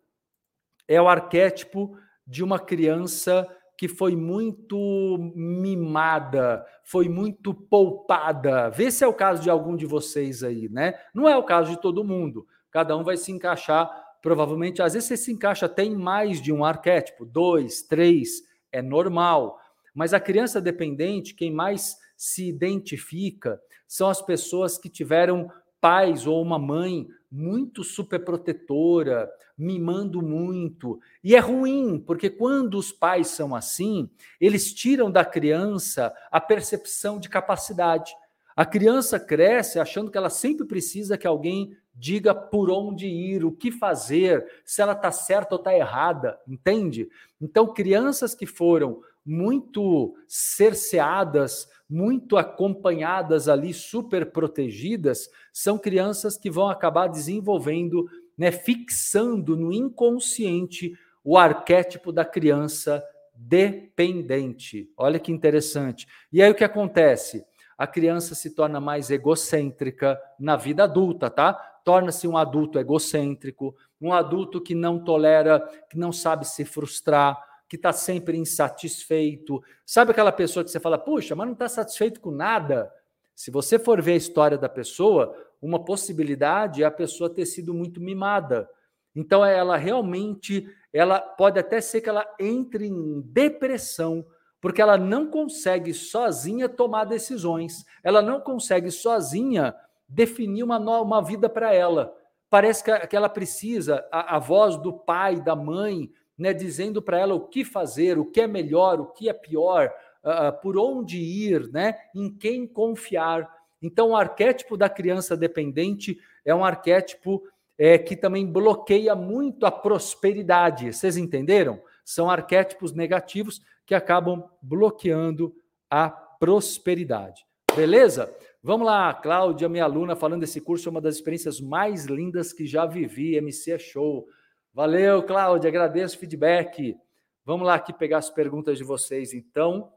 [0.88, 8.69] é o arquétipo de uma criança que foi muito mimada, foi muito poupada.
[8.69, 10.95] Vê se é o caso de algum de vocês aí, né?
[11.13, 12.47] Não é o caso de todo mundo.
[12.73, 13.88] Cada um vai se encaixar,
[14.19, 18.81] provavelmente, às vezes você se encaixa até em mais de um arquétipo, dois, três, é
[18.81, 19.59] normal.
[19.93, 26.41] Mas a criança dependente, quem mais se identifica são as pessoas que tiveram pais ou
[26.41, 30.99] uma mãe muito superprotetora, mimando muito.
[31.23, 34.09] E é ruim, porque quando os pais são assim,
[34.41, 38.15] eles tiram da criança a percepção de capacidade.
[38.55, 43.51] A criança cresce achando que ela sempre precisa que alguém diga por onde ir, o
[43.51, 47.07] que fazer, se ela está certa ou está errada, entende?
[47.39, 56.67] Então, crianças que foram muito cerceadas, muito acompanhadas ali, super protegidas, são crianças que vão
[56.67, 63.03] acabar desenvolvendo, né, fixando no inconsciente o arquétipo da criança
[63.35, 64.91] dependente.
[64.97, 66.07] Olha que interessante.
[66.31, 67.45] E aí o que acontece?
[67.77, 71.53] A criança se torna mais egocêntrica na vida adulta, tá?
[71.83, 75.59] Torna-se um adulto egocêntrico, um adulto que não tolera,
[75.89, 79.63] que não sabe se frustrar, que está sempre insatisfeito.
[79.86, 82.91] Sabe aquela pessoa que você fala, puxa, mas não está satisfeito com nada?
[83.36, 87.73] Se você for ver a história da pessoa, uma possibilidade é a pessoa ter sido
[87.73, 88.69] muito mimada.
[89.15, 94.25] Então, ela realmente, ela pode até ser que ela entre em depressão,
[94.63, 99.76] porque ela não consegue sozinha tomar decisões, ela não consegue sozinha
[100.08, 102.15] definir uma, uma vida para ela.
[102.49, 107.19] Parece que, que ela precisa, a, a voz do pai, da mãe, né, dizendo para
[107.19, 111.17] ela o que fazer, o que é melhor, o que é pior, uh, por onde
[111.17, 113.54] ir, né, em quem confiar.
[113.82, 117.43] Então, o arquétipo da criança dependente é um arquétipo
[117.78, 120.93] é, que também bloqueia muito a prosperidade.
[120.93, 121.82] Vocês entenderam?
[122.06, 125.56] São arquétipos negativos que acabam bloqueando
[125.89, 127.46] a prosperidade.
[127.76, 128.34] Beleza?
[128.62, 132.65] Vamos lá, Cláudia, minha aluna, falando desse curso, é uma das experiências mais lindas que
[132.65, 133.36] já vivi.
[133.36, 134.26] MC é show.
[134.74, 136.98] Valeu, Cláudia, agradeço o feedback.
[137.46, 139.91] Vamos lá aqui pegar as perguntas de vocês, então.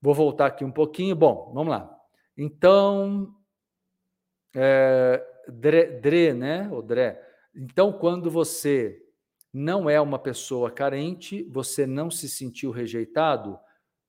[0.00, 1.16] Vou voltar aqui um pouquinho.
[1.16, 1.98] Bom, vamos lá.
[2.36, 3.34] Então,
[4.54, 6.68] é, Dre, Dre, né?
[6.70, 7.16] O Dre.
[7.54, 9.00] Então, quando você
[9.52, 13.58] não é uma pessoa carente, você não se sentiu rejeitado,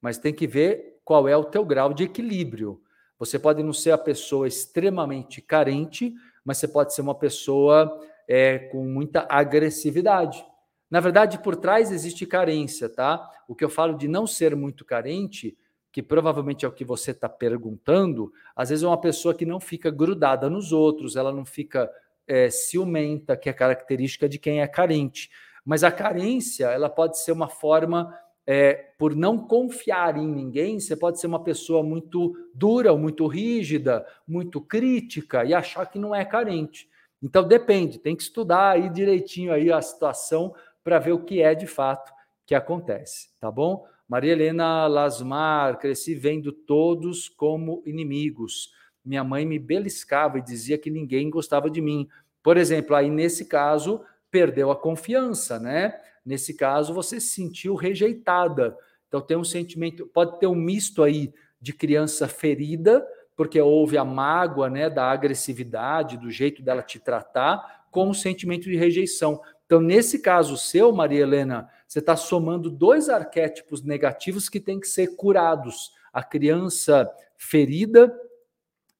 [0.01, 2.81] mas tem que ver qual é o teu grau de equilíbrio.
[3.19, 6.13] Você pode não ser a pessoa extremamente carente,
[6.45, 10.45] mas você pode ser uma pessoa é, com muita agressividade.
[10.89, 13.29] Na verdade, por trás existe carência, tá?
[13.47, 15.57] O que eu falo de não ser muito carente,
[15.91, 19.59] que provavelmente é o que você está perguntando, às vezes é uma pessoa que não
[19.59, 21.89] fica grudada nos outros, ela não fica
[22.27, 25.29] é, ciumenta, que é característica de quem é carente.
[25.65, 28.13] Mas a carência, ela pode ser uma forma,
[28.45, 34.05] é, por não confiar em ninguém, você pode ser uma pessoa muito dura, muito rígida,
[34.27, 36.89] muito crítica e achar que não é carente.
[37.21, 41.55] Então depende, tem que estudar aí direitinho aí a situação para ver o que é
[41.55, 42.11] de fato
[42.45, 43.85] que acontece, tá bom?
[44.07, 48.71] Maria Helena Lasmar, cresci vendo todos como inimigos.
[49.03, 52.07] Minha mãe me beliscava e dizia que ninguém gostava de mim.
[52.41, 55.99] Por exemplo, aí nesse caso, perdeu a confiança, né?
[56.25, 58.77] Nesse caso, você se sentiu rejeitada.
[59.07, 64.05] Então tem um sentimento, pode ter um misto aí de criança ferida, porque houve a
[64.05, 69.39] mágoa né, da agressividade, do jeito dela te tratar, com o sentimento de rejeição.
[69.65, 74.87] Então, nesse caso seu, Maria Helena, você está somando dois arquétipos negativos que têm que
[74.87, 78.13] ser curados: a criança ferida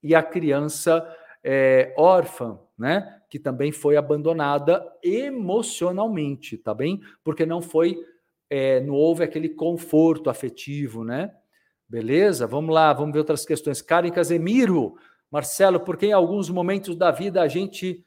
[0.04, 1.08] e a criança
[1.44, 3.22] é, órfã, né?
[3.30, 7.02] Que também foi abandonada emocionalmente, tá bem?
[7.24, 7.98] Porque não foi,
[8.50, 11.34] é, não houve aquele conforto afetivo, né?
[11.88, 12.46] Beleza?
[12.46, 13.82] Vamos lá, vamos ver outras questões.
[13.82, 14.96] Karen Casemiro,
[15.32, 18.04] Marcelo, porque em alguns momentos da vida a gente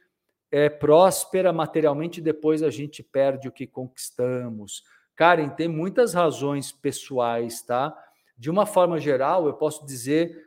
[0.50, 4.82] é próspera materialmente e depois a gente perde o que conquistamos.
[5.14, 7.96] Karen, tem muitas razões pessoais, tá?
[8.38, 10.46] De uma forma geral, eu posso dizer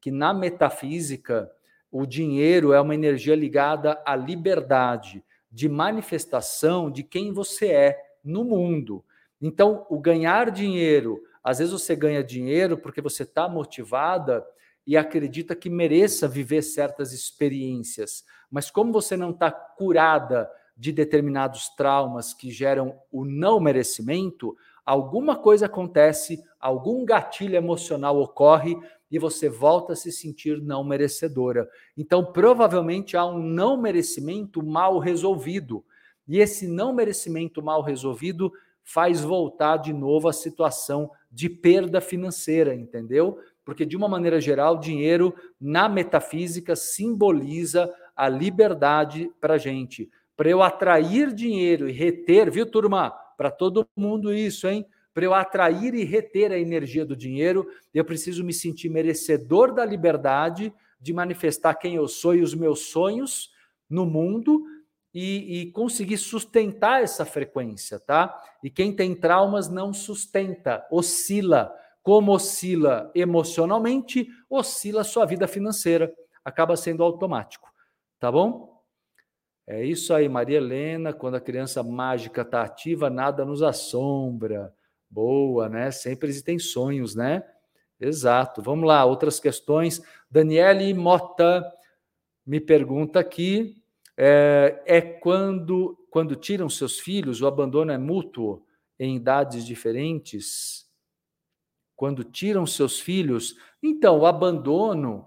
[0.00, 1.50] que na metafísica,
[1.90, 8.44] o dinheiro é uma energia ligada à liberdade de manifestação de quem você é no
[8.44, 9.04] mundo.
[9.40, 14.44] Então, o ganhar dinheiro, às vezes você ganha dinheiro porque você está motivada
[14.86, 21.68] e acredita que mereça viver certas experiências, mas como você não está curada de determinados
[21.70, 28.76] traumas que geram o não merecimento, alguma coisa acontece, algum gatilho emocional ocorre
[29.10, 31.68] e você volta a se sentir não merecedora.
[31.96, 35.84] Então, provavelmente há um não merecimento mal resolvido.
[36.26, 38.52] E esse não merecimento mal resolvido
[38.84, 43.38] faz voltar de novo a situação de perda financeira, entendeu?
[43.64, 50.10] Porque, de uma maneira geral, dinheiro na metafísica simboliza a liberdade para a gente.
[50.36, 53.14] Para eu atrair dinheiro e reter, viu, turma?
[53.38, 54.84] para todo mundo isso, hein?
[55.18, 59.84] Para eu atrair e reter a energia do dinheiro, eu preciso me sentir merecedor da
[59.84, 63.50] liberdade de manifestar quem eu sou e os meus sonhos
[63.90, 64.62] no mundo
[65.12, 68.32] e, e, conseguir sustentar essa frequência, tá?
[68.62, 71.74] E quem tem traumas não sustenta, oscila.
[72.00, 76.14] Como oscila emocionalmente, oscila a sua vida financeira.
[76.44, 77.68] Acaba sendo automático,
[78.20, 78.80] tá bom?
[79.66, 81.12] É isso aí, Maria Helena.
[81.12, 84.72] Quando a criança mágica está ativa, nada nos assombra.
[85.10, 85.90] Boa, né?
[85.90, 87.42] Sempre existem sonhos, né?
[88.00, 88.62] Exato.
[88.62, 90.02] Vamos lá, outras questões.
[90.30, 91.64] Daniele Mota
[92.46, 93.82] me pergunta aqui:
[94.16, 98.64] é, é quando, quando tiram seus filhos, o abandono é mútuo
[98.98, 100.86] em idades diferentes?
[101.96, 105.26] Quando tiram seus filhos, então o abandono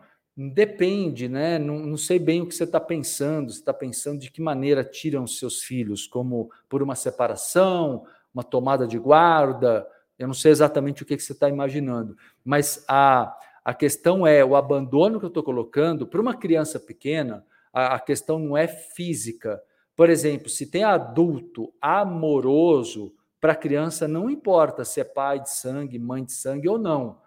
[0.50, 1.60] Depende, né?
[1.60, 3.52] Não, não, sei bem o que você está pensando.
[3.52, 8.88] Você está pensando de que maneira tiram seus filhos, como por uma separação, uma tomada
[8.88, 9.88] de guarda.
[10.18, 14.44] Eu não sei exatamente o que, que você está imaginando, mas a, a questão é
[14.44, 17.46] o abandono que eu estou colocando para uma criança pequena.
[17.74, 19.62] A, a questão não é física.
[19.96, 25.50] Por exemplo, se tem adulto amoroso para a criança, não importa se é pai de
[25.50, 27.22] sangue, mãe de sangue ou não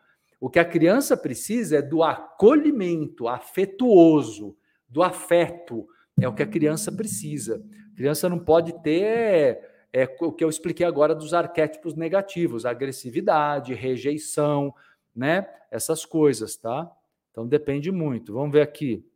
[0.44, 4.54] o que a criança precisa é do acolhimento afetuoso,
[4.86, 5.88] do afeto.
[6.20, 7.64] É o que a criança precisa.
[7.90, 9.58] A criança não pode ter
[9.94, 14.74] é, o que eu expliquei agora dos arquétipos negativos, agressividade, rejeição,
[15.14, 15.48] né?
[15.70, 16.90] Essas coisas, tá?
[17.30, 18.34] Então depende muito.
[18.34, 19.06] Vamos ver aqui.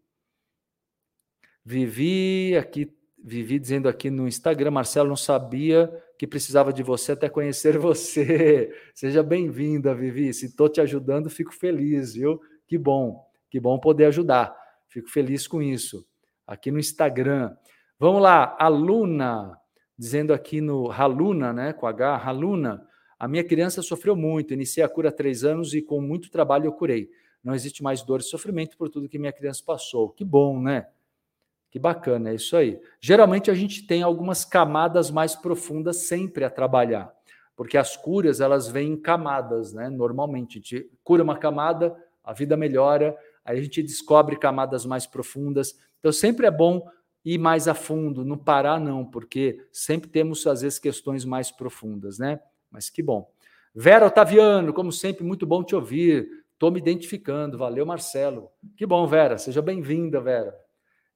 [1.64, 7.28] Vivi aqui, vivi dizendo aqui no Instagram, Marcelo não sabia que precisava de você até
[7.28, 8.72] conhecer você.
[8.94, 10.32] Seja bem-vinda, Vivi.
[10.32, 12.40] Se estou te ajudando, fico feliz, viu?
[12.68, 14.56] Que bom, que bom poder ajudar.
[14.86, 16.06] Fico feliz com isso.
[16.46, 17.56] Aqui no Instagram.
[17.98, 19.58] Vamos lá, aluna,
[19.98, 22.86] dizendo aqui no Haluna, né, com H, Haluna,
[23.18, 26.66] a minha criança sofreu muito, iniciei a cura há três anos e com muito trabalho
[26.66, 27.10] eu curei.
[27.42, 30.10] Não existe mais dor e sofrimento por tudo que minha criança passou.
[30.10, 30.86] Que bom, né?
[31.70, 32.80] Que bacana, é isso aí.
[33.00, 37.12] Geralmente a gente tem algumas camadas mais profundas sempre a trabalhar,
[37.56, 39.90] porque as curas elas vêm em camadas, né?
[39.90, 45.06] Normalmente, a gente cura uma camada, a vida melhora, aí a gente descobre camadas mais
[45.06, 45.74] profundas.
[45.98, 46.86] Então sempre é bom
[47.34, 52.18] ir mais a fundo, não parar não, porque sempre temos às vezes questões mais profundas,
[52.18, 52.40] né?
[52.70, 53.30] Mas que bom.
[53.74, 56.26] Vera Otaviano, como sempre, muito bom te ouvir.
[56.54, 57.58] Estou me identificando.
[57.58, 58.50] Valeu, Marcelo.
[58.76, 59.36] Que bom, Vera.
[59.36, 60.54] Seja bem-vinda, Vera.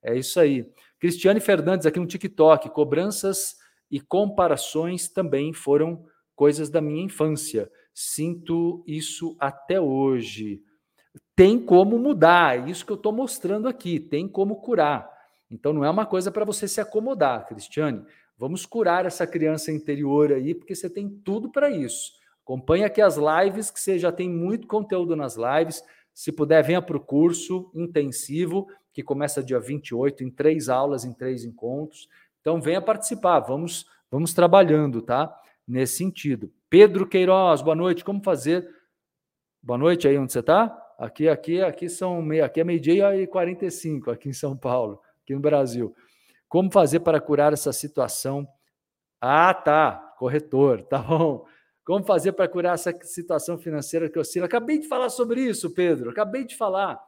[0.02, 0.70] É isso aí.
[1.00, 3.56] Cristiane Fernandes, aqui no TikTok, cobranças
[3.90, 6.04] e comparações também foram
[6.36, 7.70] coisas da minha infância.
[7.94, 10.62] Sinto isso até hoje.
[11.34, 15.11] Tem como mudar, é isso que eu estou mostrando aqui, tem como curar.
[15.53, 18.05] Então não é uma coisa para você se acomodar, Cristiane.
[18.38, 22.12] Vamos curar essa criança interior aí, porque você tem tudo para isso.
[22.42, 25.82] Acompanhe aqui as lives, que você já tem muito conteúdo nas lives.
[26.12, 31.12] Se puder, venha para o curso intensivo que começa dia 28, em três aulas, em
[31.12, 32.09] três encontros.
[32.40, 35.34] Então, venha participar, vamos, vamos trabalhando, tá?
[35.66, 36.53] Nesse sentido.
[36.68, 38.05] Pedro Queiroz, boa noite.
[38.05, 38.68] Como fazer?
[39.62, 40.76] Boa noite aí onde você está?
[40.98, 45.00] Aqui, aqui, aqui são meio, aqui é meio-dia e 45, aqui em São Paulo,
[45.32, 45.94] aqui no Brasil.
[46.48, 48.46] Como fazer para curar essa situação?
[49.20, 51.44] Ah, tá, corretor, tá bom.
[51.84, 54.46] Como fazer para curar essa situação financeira que oscila?
[54.46, 56.10] Acabei de falar sobre isso, Pedro.
[56.10, 57.00] Acabei de falar.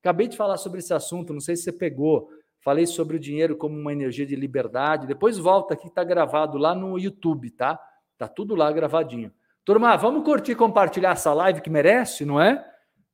[0.00, 2.30] Acabei de falar sobre esse assunto, não sei se você pegou.
[2.62, 5.06] Falei sobre o dinheiro como uma energia de liberdade.
[5.06, 7.80] Depois volta aqui, está gravado lá no YouTube, tá?
[8.18, 9.32] Tá tudo lá gravadinho.
[9.64, 12.64] Turma, vamos curtir e compartilhar essa live que merece, não é?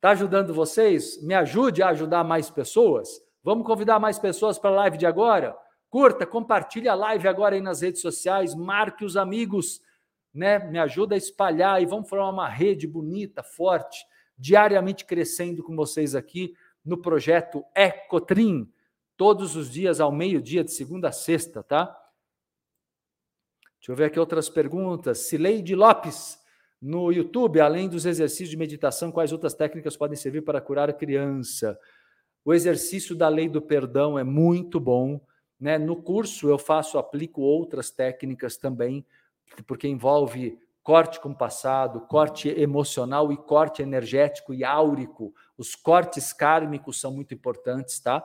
[0.00, 1.22] Tá ajudando vocês?
[1.22, 3.25] Me ajude a ajudar mais pessoas.
[3.46, 5.56] Vamos convidar mais pessoas para a live de agora?
[5.88, 9.80] Curta, compartilhe a live agora aí nas redes sociais, marque os amigos,
[10.34, 10.58] né?
[10.58, 14.04] Me ajuda a espalhar e vamos formar uma rede bonita, forte,
[14.36, 18.68] diariamente crescendo com vocês aqui no projeto Ecotrim,
[19.16, 21.86] todos os dias ao meio-dia, de segunda a sexta, tá?
[23.78, 25.18] Deixa eu ver aqui outras perguntas.
[25.18, 26.36] Cileide Lopes,
[26.82, 30.92] no YouTube, além dos exercícios de meditação, quais outras técnicas podem servir para curar a
[30.92, 31.78] criança?
[32.46, 35.20] O exercício da lei do perdão é muito bom.
[35.58, 35.78] Né?
[35.78, 39.04] No curso eu faço, aplico outras técnicas também,
[39.66, 45.34] porque envolve corte com passado, corte emocional e corte energético e áurico.
[45.58, 48.22] Os cortes kármicos são muito importantes, tá?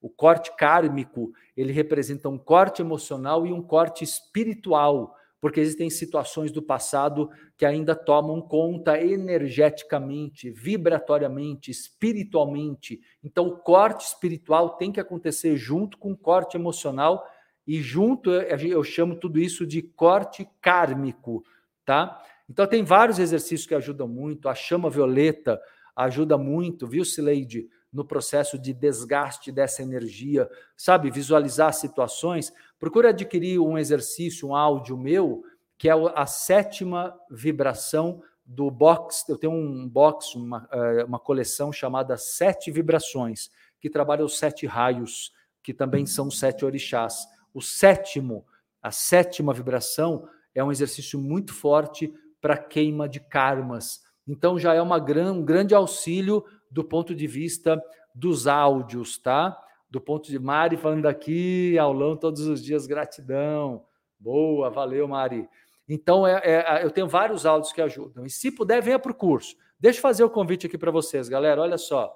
[0.00, 6.50] O corte kármico, ele representa um corte emocional e um corte espiritual porque existem situações
[6.50, 12.98] do passado que ainda tomam conta energeticamente, vibratoriamente, espiritualmente.
[13.22, 17.22] Então, o corte espiritual tem que acontecer junto com o corte emocional
[17.66, 21.44] e junto eu chamo tudo isso de corte kármico,
[21.84, 22.22] tá?
[22.48, 25.60] Então tem vários exercícios que ajudam muito, a chama violeta
[25.94, 27.68] ajuda muito, viu, Sileide?
[27.94, 31.12] No processo de desgaste dessa energia, sabe?
[31.12, 32.52] Visualizar situações.
[32.76, 35.44] Procure adquirir um exercício, um áudio meu,
[35.78, 39.24] que é a sétima vibração do box.
[39.28, 43.48] Eu tenho um box, uma, é, uma coleção chamada Sete Vibrações,
[43.80, 45.32] que trabalha os sete raios,
[45.62, 47.28] que também são sete orixás.
[47.54, 48.44] O sétimo,
[48.82, 54.02] a sétima vibração, é um exercício muito forte para queima de karmas.
[54.26, 56.44] Então já é uma gran, um grande auxílio
[56.74, 57.80] do ponto de vista
[58.12, 59.56] dos áudios, tá?
[59.88, 63.84] Do ponto de Mari falando aqui, aulão todos os dias, gratidão.
[64.18, 65.48] Boa, valeu, Mari.
[65.88, 68.26] Então, é, é, eu tenho vários áudios que ajudam.
[68.26, 69.54] E se puder, venha para o curso.
[69.78, 71.62] Deixa eu fazer o convite aqui para vocês, galera.
[71.62, 72.12] Olha só.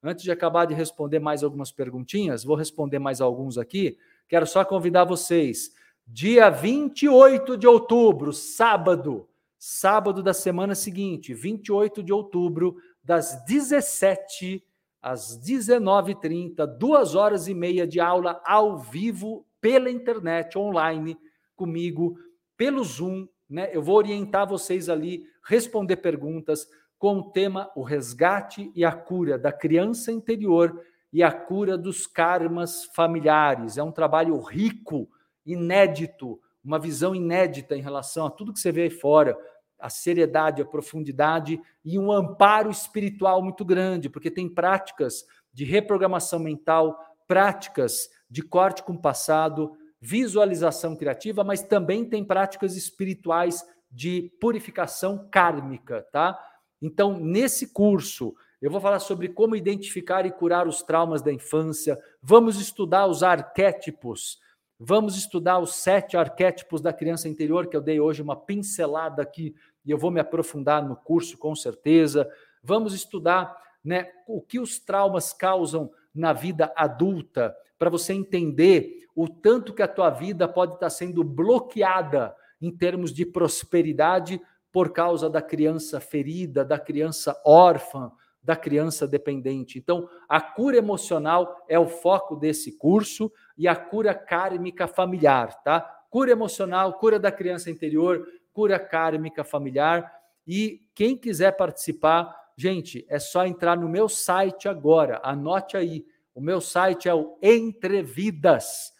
[0.00, 3.98] Antes de acabar de responder mais algumas perguntinhas, vou responder mais alguns aqui.
[4.28, 5.72] Quero só convidar vocês.
[6.06, 9.28] Dia 28 de outubro, sábado,
[9.58, 12.76] sábado da semana seguinte, 28 de outubro,
[13.06, 14.64] das 17
[15.00, 21.16] às 19h30, duas horas e meia de aula ao vivo pela internet, online,
[21.54, 22.18] comigo,
[22.56, 23.28] pelo Zoom.
[23.48, 23.70] Né?
[23.72, 26.66] Eu vou orientar vocês ali, responder perguntas
[26.98, 30.82] com o tema O Resgate e a Cura da Criança Interior
[31.12, 33.78] e a Cura dos Karmas Familiares.
[33.78, 35.08] É um trabalho rico,
[35.44, 39.38] inédito, uma visão inédita em relação a tudo que você vê aí fora
[39.78, 46.38] a seriedade, a profundidade e um amparo espiritual muito grande, porque tem práticas de reprogramação
[46.38, 54.30] mental, práticas de corte com o passado, visualização criativa, mas também tem práticas espirituais de
[54.40, 56.38] purificação kármica, tá?
[56.80, 61.98] Então, nesse curso, eu vou falar sobre como identificar e curar os traumas da infância,
[62.22, 64.38] vamos estudar os arquétipos,
[64.78, 69.54] Vamos estudar os sete arquétipos da criança interior, que eu dei hoje uma pincelada aqui
[69.84, 72.28] e eu vou me aprofundar no curso com certeza.
[72.62, 79.28] Vamos estudar né, o que os traumas causam na vida adulta, para você entender o
[79.28, 85.30] tanto que a tua vida pode estar sendo bloqueada em termos de prosperidade por causa
[85.30, 88.12] da criança ferida, da criança órfã,
[88.42, 89.78] da criança dependente.
[89.78, 95.80] Então, a cura emocional é o foco desse curso e a cura kármica familiar, tá?
[96.10, 100.12] Cura emocional, cura da criança interior, cura kármica familiar.
[100.46, 105.20] E quem quiser participar, gente, é só entrar no meu site agora.
[105.22, 106.06] Anote aí.
[106.34, 108.92] O meu site é o entrevidas.com.br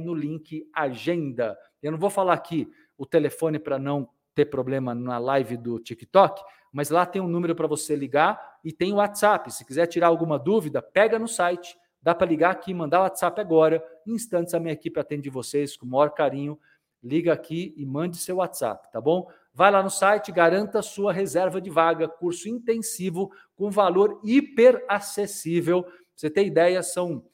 [0.00, 1.56] no link agenda.
[1.82, 2.68] Eu não vou falar aqui
[2.98, 7.54] o telefone para não ter problema na live do TikTok, mas lá tem um número
[7.54, 9.52] para você ligar e tem o WhatsApp.
[9.52, 13.82] Se quiser tirar alguma dúvida, pega no site, dá para ligar aqui, mandar WhatsApp agora.
[14.06, 16.58] Em instantes a minha equipe atende vocês com o maior carinho.
[17.02, 19.28] Liga aqui e mande seu WhatsApp, tá bom?
[19.54, 25.82] Vai lá no site, garanta sua reserva de vaga, curso intensivo com valor hiper acessível.
[25.82, 27.24] Pra você ter ideia, são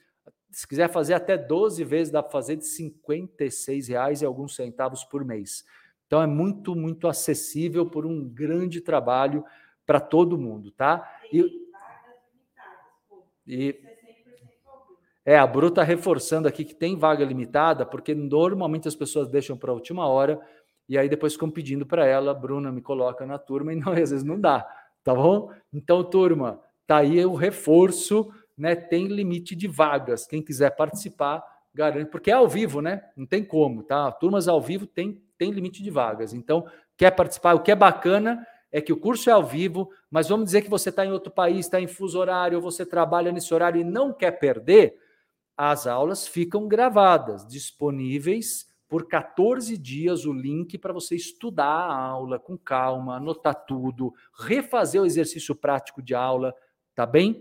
[0.51, 3.29] se quiser fazer até 12 vezes, dá para fazer de R$
[3.87, 5.65] reais e alguns centavos por mês.
[6.07, 9.45] Então é muito, muito acessível por um grande trabalho
[9.85, 11.21] para todo mundo, tá?
[11.31, 11.69] E,
[13.47, 13.98] e
[15.29, 19.59] é, a Bru está reforçando aqui que tem vaga limitada, porque normalmente as pessoas deixam
[19.59, 20.41] para a última hora
[20.89, 24.11] e aí depois ficam pedindo para ela, Bruna, me coloca na turma, e não, às
[24.11, 24.67] vezes não dá,
[25.05, 25.53] tá bom?
[25.71, 28.75] Então, turma, tá aí o reforço, né?
[28.75, 30.27] Tem limite de vagas.
[30.27, 33.03] Quem quiser participar, garante, porque é ao vivo, né?
[33.15, 34.11] Não tem como, tá?
[34.13, 36.33] Turmas ao vivo tem tem limite de vagas.
[36.33, 36.67] Então,
[36.97, 37.55] quer participar?
[37.55, 40.71] O que é bacana é que o curso é ao vivo, mas vamos dizer que
[40.71, 44.13] você está em outro país, está em fuso horário, você trabalha nesse horário e não
[44.13, 44.97] quer perder,
[45.59, 52.39] as aulas ficam gravadas, disponíveis por 14 dias o link para você estudar a aula
[52.39, 56.55] com calma, anotar tudo, refazer o exercício prático de aula,
[56.95, 57.35] tá bem?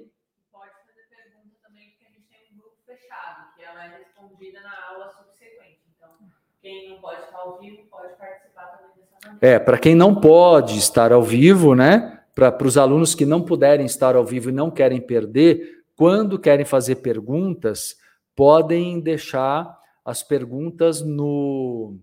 [0.52, 4.62] Pode fazer pergunta também, porque a gente tem um grupo fechado, que ela é respondida
[4.62, 5.82] na aula subsequente.
[5.96, 6.10] Então,
[6.60, 9.48] Quem não pode estar ao vivo pode participar também dessa maneira.
[9.48, 12.24] É, para quem não pode estar ao vivo, né?
[12.34, 16.66] Para os alunos que não puderem estar ao vivo e não querem perder, quando querem
[16.66, 17.96] fazer perguntas,
[18.38, 19.76] podem deixar
[20.06, 21.98] as perguntas no,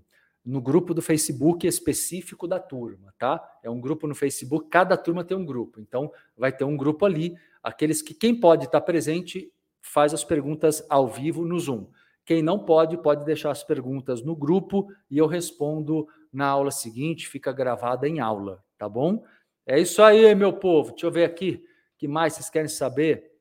[0.45, 3.41] no grupo do Facebook específico da turma, tá?
[3.63, 5.81] É um grupo no Facebook, cada turma tem um grupo.
[5.81, 9.49] Então, vai ter um grupo ali, aqueles que quem pode estar presente
[9.81, 11.87] faz as perguntas ao vivo no Zoom.
[12.25, 17.29] Quem não pode, pode deixar as perguntas no grupo e eu respondo na aula seguinte,
[17.29, 19.23] fica gravada em aula, tá bom?
[19.65, 20.91] É isso aí, meu povo.
[20.91, 21.63] Deixa eu ver aqui.
[21.97, 23.34] Que mais vocês querem saber?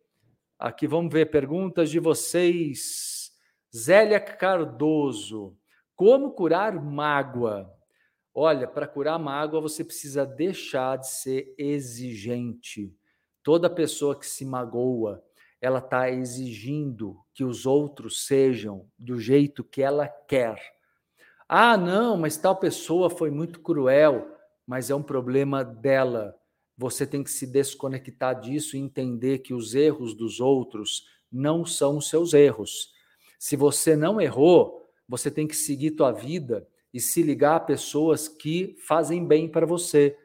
[0.64, 3.34] Aqui vamos ver perguntas de vocês.
[3.76, 5.58] Zélia Cardoso.
[5.94, 7.70] Como curar mágoa?
[8.34, 12.96] Olha, para curar mágoa você precisa deixar de ser exigente.
[13.44, 15.22] Toda pessoa que se magoa,
[15.60, 20.56] ela está exigindo que os outros sejam do jeito que ela quer.
[21.46, 24.34] Ah, não, mas tal pessoa foi muito cruel,
[24.66, 26.34] mas é um problema dela.
[26.78, 31.98] Você tem que se desconectar disso e entender que os erros dos outros não são
[31.98, 32.92] os seus erros.
[33.40, 38.28] Se você não errou, você tem que seguir tua vida e se ligar a pessoas
[38.28, 40.18] que fazem bem para você.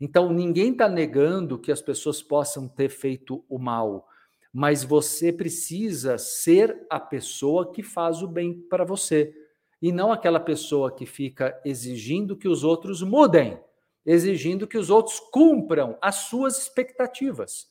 [0.00, 4.06] Então, ninguém está negando que as pessoas possam ter feito o mal,
[4.52, 9.34] mas você precisa ser a pessoa que faz o bem para você
[9.80, 13.58] e não aquela pessoa que fica exigindo que os outros mudem,
[14.06, 17.66] exigindo que os outros cumpram as suas expectativas.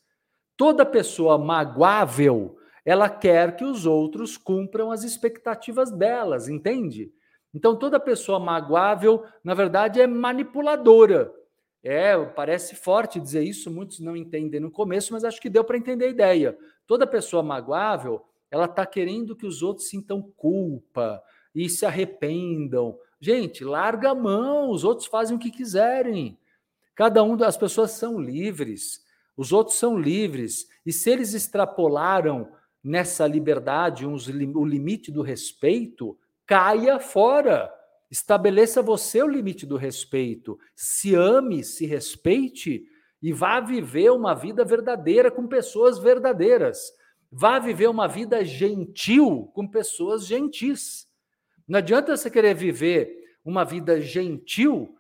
[0.58, 7.12] Toda pessoa magoável ela quer que os outros cumpram as expectativas delas, entende?
[7.52, 11.34] Então, toda pessoa magoável, na verdade, é manipuladora.
[11.84, 15.78] É, parece forte dizer isso, muitos não entendem no começo, mas acho que deu para
[15.78, 16.58] entender a ideia.
[16.86, 18.22] Toda pessoa magoável,
[18.52, 21.22] ela está querendo que os outros sintam culpa
[21.56, 22.98] e se arrependam.
[23.20, 26.38] Gente, larga a mão, os outros fazem o que quiserem.
[26.96, 29.04] Cada um das pessoas são livres,
[29.36, 30.68] os outros são livres.
[30.86, 32.52] E se eles extrapolaram
[32.84, 37.74] nessa liberdade, uns, o limite do respeito, caia fora.
[38.10, 40.58] Estabeleça você o limite do respeito.
[40.76, 42.86] Se ame, se respeite
[43.22, 46.94] e vá viver uma vida verdadeira com pessoas verdadeiras.
[47.32, 51.05] Vá viver uma vida gentil com pessoas gentis.
[51.68, 54.96] Não adianta você querer viver uma vida gentil,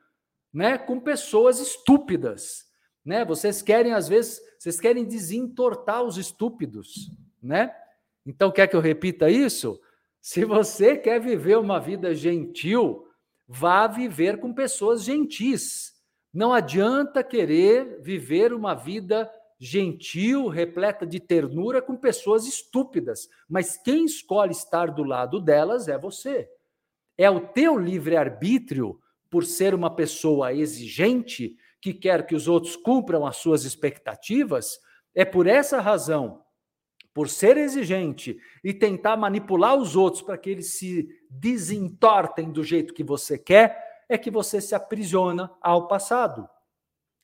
[0.53, 2.65] né, com pessoas estúpidas,
[3.03, 3.25] né?
[3.25, 7.11] Vocês querem às vezes, vocês querem desentortar os estúpidos
[7.45, 7.71] né?
[8.25, 9.79] Então, quer que eu repita isso?
[10.19, 13.07] Se você quer viver uma vida gentil,
[13.47, 15.93] vá viver com pessoas gentis.
[16.33, 24.03] Não adianta querer viver uma vida gentil, repleta de ternura com pessoas estúpidas, mas quem
[24.03, 26.49] escolhe estar do lado delas é você.
[27.17, 28.99] É o teu livre-arbítrio,
[29.29, 34.79] por ser uma pessoa exigente, que quer que os outros cumpram as suas expectativas,
[35.13, 36.45] é por essa razão
[37.15, 42.93] por ser exigente e tentar manipular os outros para que eles se desentortem do jeito
[42.93, 46.45] que você quer, é que você se aprisiona ao passado,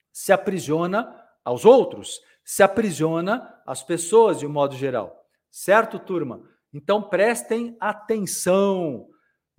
[0.09, 1.13] se aprisiona
[1.43, 5.25] aos outros, se aprisiona às pessoas de um modo geral.
[5.49, 6.41] Certo, turma?
[6.73, 9.09] Então prestem atenção.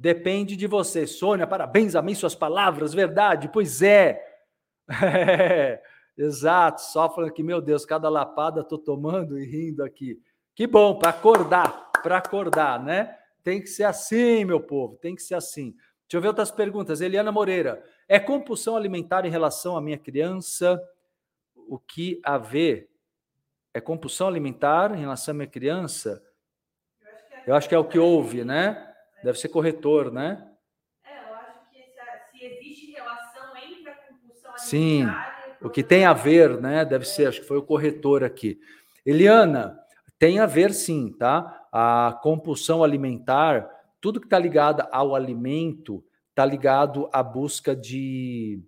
[0.03, 1.07] Depende de você.
[1.07, 3.49] Sônia, parabéns, amém suas palavras, verdade?
[3.49, 4.21] Pois é.
[4.91, 5.81] é.
[6.19, 10.21] Exato, só falando que, meu Deus, cada lapada tô tomando e rindo aqui.
[10.57, 13.17] Que bom, para acordar, para acordar, né?
[13.45, 15.71] Tem que ser assim, meu povo, tem que ser assim.
[15.71, 17.01] Deixa eu ver outras perguntas.
[17.01, 20.83] Eliana Moreira, é compulsão alimentar em relação à minha criança?
[21.55, 22.91] O que a ver?
[23.73, 26.21] É compulsão alimentar em relação à minha criança?
[27.47, 28.92] Eu acho que é, o que houve, né?
[29.23, 30.51] Deve ser corretor, né?
[31.05, 35.07] É, eu acho que se, existe relação entre a compulsão alimentar Sim.
[35.65, 36.85] O que tem a ver, né?
[36.85, 38.59] Deve ser, acho que foi o corretor aqui.
[39.07, 39.79] Eliana,
[40.19, 41.67] tem a ver sim, tá?
[41.73, 43.69] A compulsão alimentar,
[44.01, 48.61] tudo que está ligado ao alimento, está ligado à busca de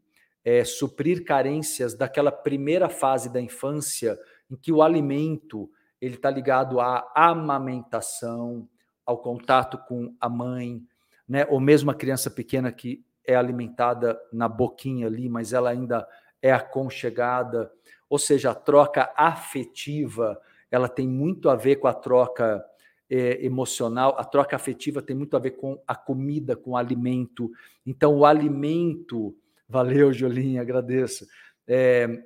[0.45, 4.19] é, suprir carências daquela primeira fase da infância,
[4.51, 5.69] em que o alimento
[6.01, 8.69] ele está ligado à amamentação,
[9.05, 10.83] ao contato com a mãe,
[11.29, 11.47] né?
[11.51, 16.07] Ou mesmo a criança pequena que é alimentada na boquinha ali, mas ela ainda
[16.43, 17.73] é aconchegada,
[18.09, 20.39] ou seja, a troca afetiva,
[20.71, 22.65] ela tem muito a ver com a troca
[23.09, 27.51] é, emocional, a troca afetiva tem muito a ver com a comida, com o alimento.
[27.87, 29.35] Então, o alimento,
[29.69, 31.27] valeu, Jolinha, agradeço.
[31.67, 32.25] É,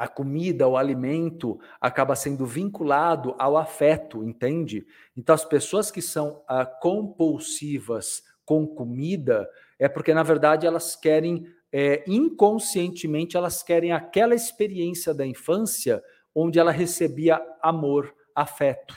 [0.00, 4.86] a comida, o alimento, acaba sendo vinculado ao afeto, entende?
[5.14, 9.46] Então, as pessoas que são ah, compulsivas com comida,
[9.78, 16.02] é porque, na verdade, elas querem, é, inconscientemente, elas querem aquela experiência da infância
[16.34, 18.96] onde ela recebia amor, afeto.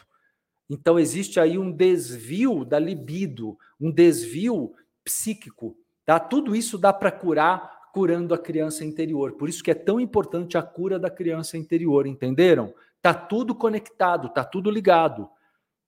[0.69, 4.73] Então, existe aí um desvio da libido, um desvio
[5.03, 5.75] psíquico.
[6.05, 6.17] Tá?
[6.17, 9.33] Tudo isso dá para curar curando a criança interior.
[9.33, 12.73] Por isso que é tão importante a cura da criança interior, entenderam?
[12.99, 15.29] Tá tudo conectado, tá tudo ligado.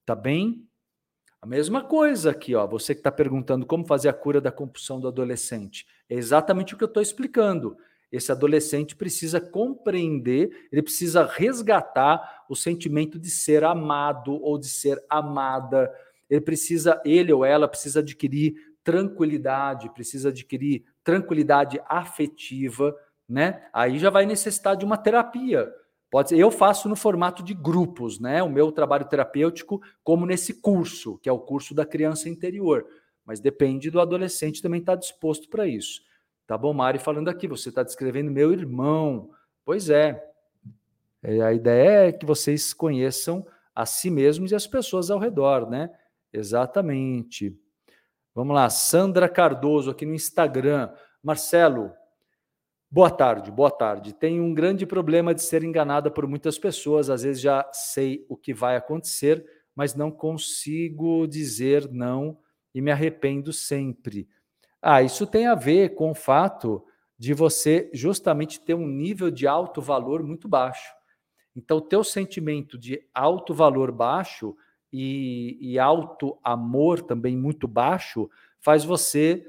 [0.05, 0.69] Tá bem?
[1.41, 2.67] A mesma coisa aqui, ó.
[2.67, 5.87] Você que está perguntando como fazer a cura da compulsão do adolescente.
[6.07, 7.75] É exatamente o que eu estou explicando.
[8.11, 15.03] Esse adolescente precisa compreender, ele precisa resgatar o sentimento de ser amado ou de ser
[15.09, 15.91] amada.
[16.29, 18.53] Ele precisa, ele ou ela precisa adquirir
[18.83, 22.93] tranquilidade, precisa adquirir tranquilidade afetiva,
[23.29, 23.63] né?
[23.71, 25.71] Aí já vai necessitar de uma terapia.
[26.09, 28.41] Pode ser, eu faço no formato de grupos, né?
[28.41, 32.85] O meu trabalho terapêutico, como nesse curso, que é o curso da criança interior.
[33.23, 36.01] Mas depende do adolescente também estar tá disposto para isso.
[36.47, 39.29] Tá bom, Mari falando aqui, você está descrevendo meu irmão.
[39.63, 40.23] Pois é.
[41.21, 41.41] é.
[41.41, 45.91] A ideia é que vocês conheçam a si mesmos e as pessoas ao redor, né?
[46.33, 47.55] Exatamente.
[48.35, 50.91] Vamos lá, Sandra Cardoso aqui no Instagram.
[51.23, 51.93] Marcelo,
[52.91, 54.13] boa tarde, boa tarde.
[54.13, 57.09] Tenho um grande problema de ser enganada por muitas pessoas.
[57.09, 62.37] Às vezes já sei o que vai acontecer, mas não consigo dizer não
[62.73, 64.27] e me arrependo sempre.
[64.81, 66.85] Ah, isso tem a ver com o fato
[67.17, 70.93] de você justamente ter um nível de alto valor muito baixo.
[71.55, 74.57] Então, o teu sentimento de alto valor baixo
[74.91, 78.29] e, e alto amor também muito baixo
[78.59, 79.45] faz você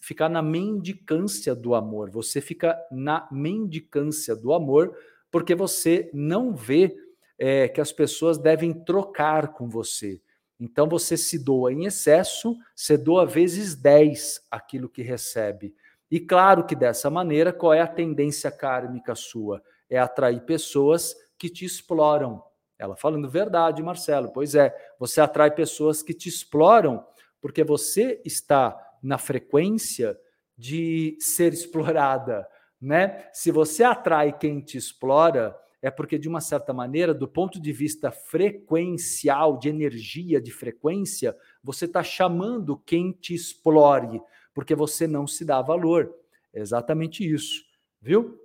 [0.00, 2.10] ficar na mendicância do amor.
[2.10, 4.96] Você fica na mendicância do amor
[5.30, 6.94] porque você não vê
[7.38, 10.20] é, que as pessoas devem trocar com você.
[10.60, 15.74] Então você se doa em excesso, você doa vezes 10 aquilo que recebe.
[16.10, 19.62] E claro que dessa maneira, qual é a tendência kármica sua?
[19.88, 22.42] É atrair pessoas que te exploram.
[22.82, 24.32] Ela falando verdade, Marcelo.
[24.32, 27.06] Pois é, você atrai pessoas que te exploram
[27.40, 30.18] porque você está na frequência
[30.58, 32.44] de ser explorada,
[32.80, 33.28] né?
[33.32, 37.72] Se você atrai quem te explora, é porque, de uma certa maneira, do ponto de
[37.72, 44.20] vista frequencial, de energia, de frequência, você está chamando quem te explore,
[44.52, 46.12] porque você não se dá valor.
[46.52, 47.62] É exatamente isso,
[48.00, 48.40] viu?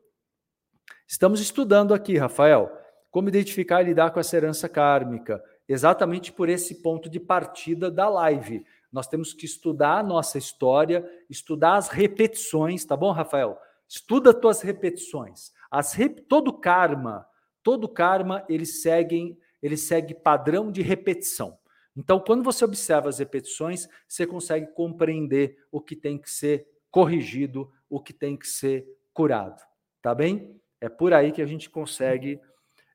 [1.08, 2.72] Estamos estudando aqui, Rafael,
[3.12, 8.08] como identificar e lidar com essa herança kármica, exatamente por esse ponto de partida da
[8.10, 8.66] live.
[8.92, 13.60] Nós temos que estudar a nossa história, estudar as repetições, tá bom, Rafael?
[13.88, 15.52] Estuda as tuas repetições.
[15.70, 16.22] As rep...
[16.22, 17.26] Todo karma,
[17.64, 21.58] todo karma, ele segue, ele segue padrão de repetição.
[21.96, 27.72] Então, quando você observa as repetições, você consegue compreender o que tem que ser corrigido,
[27.90, 29.62] o que tem que ser curado.
[30.02, 30.62] Tá bem?
[30.80, 32.40] É por aí que a gente consegue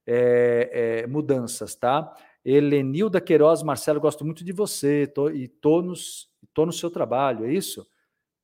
[0.06, 2.14] é, é, mudanças, tá?
[2.44, 7.44] Helenilda Queiroz, Marcelo, gosto muito de você tô, e tô, nos, tô no seu trabalho,
[7.44, 7.86] é isso?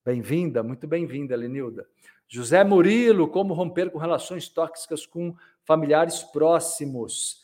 [0.05, 1.87] Bem-vinda, muito bem-vinda, Helenilda.
[2.29, 5.35] José Murilo, como romper com relações tóxicas com
[5.65, 7.43] familiares próximos?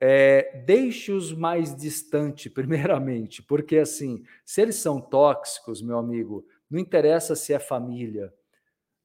[0.00, 7.34] É, Deixe-os mais distante, primeiramente, porque assim, se eles são tóxicos, meu amigo, não interessa
[7.34, 8.34] se é família.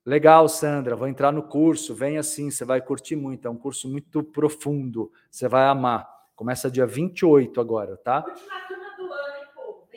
[0.06, 3.88] Legal, Sandra, vou entrar no curso, vem assim, você vai curtir muito, é um curso
[3.88, 6.10] muito profundo, você vai amar.
[6.36, 8.26] Começa dia 28 agora, tá?
[8.28, 8.62] Última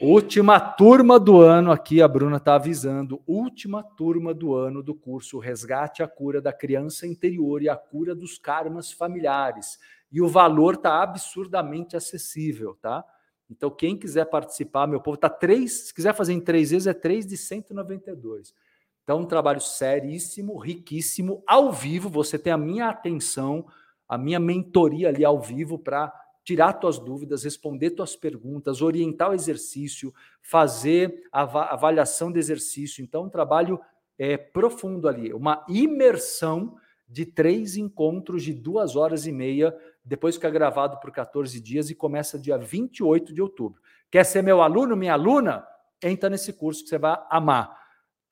[0.01, 3.23] Última turma do ano aqui, a Bruna está avisando.
[3.27, 8.15] Última turma do ano do curso Resgate a Cura da Criança Interior e a Cura
[8.15, 9.79] dos Karmas Familiares.
[10.11, 13.05] E o valor está absurdamente acessível, tá?
[13.49, 15.87] Então, quem quiser participar, meu povo, tá três.
[15.87, 18.53] Se quiser fazer em três vezes, é três de 192.
[19.05, 22.09] Então, um trabalho seríssimo, riquíssimo, ao vivo.
[22.09, 23.67] Você tem a minha atenção,
[24.09, 29.35] a minha mentoria ali ao vivo para tirar tuas dúvidas, responder tuas perguntas, orientar o
[29.35, 31.43] exercício, fazer a
[31.75, 33.03] avaliação do exercício.
[33.05, 33.79] Então, um trabalho
[34.19, 36.77] é, profundo ali, uma imersão
[37.07, 41.95] de três encontros de duas horas e meia, depois fica gravado por 14 dias e
[41.95, 43.81] começa dia 28 de outubro.
[44.11, 45.67] Quer ser meu aluno, minha aluna?
[46.03, 47.84] Entra nesse curso que você vai amar.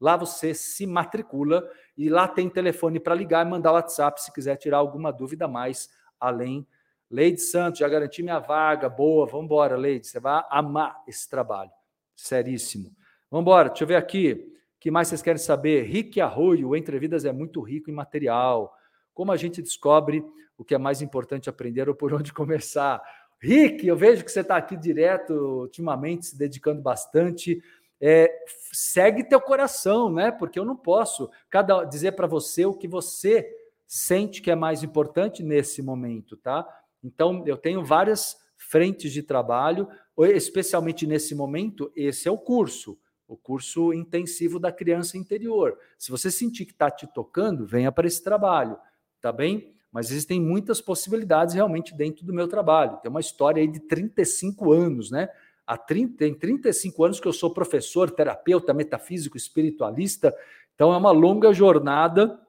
[0.02, 1.64] Lá você se matricula
[1.98, 5.90] e lá tem telefone para ligar e mandar WhatsApp se quiser tirar alguma dúvida mais
[6.20, 6.66] além.
[7.10, 11.72] Leide Santos, já garanti minha vaga, boa, vamos embora, Leide, você vai amar esse trabalho,
[12.16, 12.96] seríssimo.
[13.30, 15.84] Vamos embora, deixa eu ver aqui, o que mais vocês querem saber?
[15.84, 18.74] Rick Arroio, o Entre Vidas é muito rico em material,
[19.14, 20.24] como a gente descobre
[20.58, 23.02] o que é mais importante aprender ou por onde começar?
[23.40, 27.62] Rick, eu vejo que você está aqui direto, ultimamente, se dedicando bastante.
[28.02, 28.34] É,
[28.74, 30.32] segue teu coração, né?
[30.32, 33.48] Porque eu não posso cada dizer para você o que você
[33.88, 36.68] sente que é mais importante nesse momento, tá?
[37.04, 39.88] Então, eu tenho várias frentes de trabalho,
[40.18, 42.98] especialmente nesse momento, esse é o curso,
[43.28, 45.78] o curso intensivo da criança interior.
[45.98, 48.78] Se você sentir que está te tocando, venha para esse trabalho,
[49.20, 49.76] tá bem?
[49.92, 52.98] mas existem muitas possibilidades realmente dentro do meu trabalho.
[53.02, 55.28] Tem uma história aí de 35 anos, né?
[55.66, 60.36] Há 30, tem 35 anos que eu sou professor, terapeuta, metafísico, espiritualista,
[60.76, 62.40] então é uma longa jornada.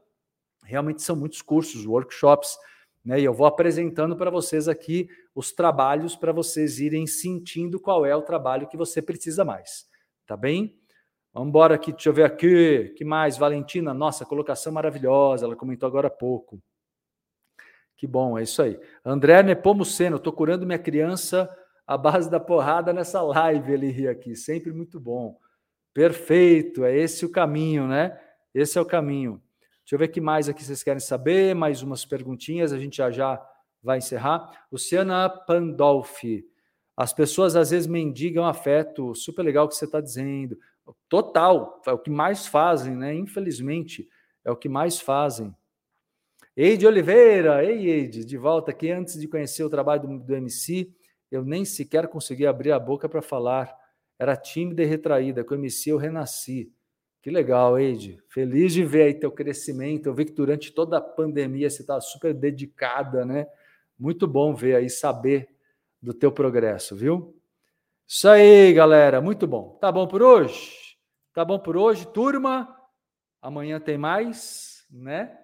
[0.64, 2.56] Realmente são muitos cursos, workshops,
[3.04, 3.20] né?
[3.20, 8.14] E eu vou apresentando para vocês aqui os trabalhos para vocês irem sentindo qual é
[8.14, 9.86] o trabalho que você precisa mais.
[10.26, 10.78] Tá bem?
[11.32, 12.92] Vamos embora aqui, deixa eu ver aqui.
[12.96, 13.38] que mais?
[13.38, 16.62] Valentina, nossa, colocação maravilhosa, ela comentou agora há pouco.
[17.96, 18.78] Que bom, é isso aí.
[19.04, 21.48] André Nepomuceno, estou curando minha criança
[21.87, 25.39] à base da porrada nessa live, ele ri aqui, sempre muito bom.
[25.93, 28.18] Perfeito, é esse o caminho, né?
[28.55, 29.43] Esse é o caminho.
[29.80, 32.97] Deixa eu ver o que mais aqui vocês querem saber, mais umas perguntinhas, a gente
[32.97, 33.45] já já
[33.83, 34.66] vai encerrar.
[34.70, 36.47] Luciana Pandolfi,
[36.97, 40.57] as pessoas às vezes mendigam afeto, super legal o que você está dizendo.
[41.09, 43.14] Total, é o que mais fazem, né?
[43.14, 44.09] Infelizmente,
[44.45, 45.55] é o que mais fazem.
[46.57, 48.91] Eide Oliveira, ei Eide, de volta aqui.
[48.91, 50.95] Antes de conhecer o trabalho do, do MC,
[51.33, 53.74] eu nem sequer consegui abrir a boca para falar.
[54.18, 55.43] Era tímida e retraída.
[55.43, 56.70] Com o MC eu renasci.
[57.22, 58.22] Que legal, Eide.
[58.28, 60.07] Feliz de ver aí teu crescimento.
[60.07, 63.47] Eu vi que durante toda a pandemia você estava super dedicada, né?
[63.99, 65.49] Muito bom ver aí, saber
[66.03, 67.35] do teu progresso, viu?
[68.07, 69.22] Isso aí, galera.
[69.22, 69.78] Muito bom.
[69.80, 70.99] Tá bom por hoje?
[71.33, 72.76] Tá bom por hoje, turma?
[73.41, 75.35] Amanhã tem mais, né?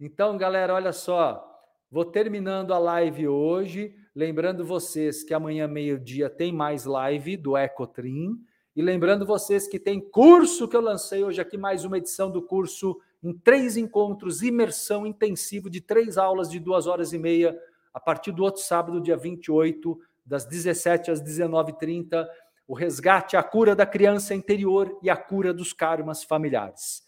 [0.00, 1.44] Então, galera, olha só.
[1.90, 3.94] Vou terminando a live hoje.
[4.16, 8.40] Lembrando vocês que amanhã, meio-dia, tem mais live do Ecotrim.
[8.76, 12.40] E lembrando vocês que tem curso que eu lancei hoje aqui, mais uma edição do
[12.40, 17.58] curso em três encontros, imersão intensivo de três aulas de duas horas e meia,
[17.92, 22.24] a partir do outro sábado, dia 28, das 17 às 19h30.
[22.68, 27.02] O resgate, a cura da criança interior e a cura dos karmas familiares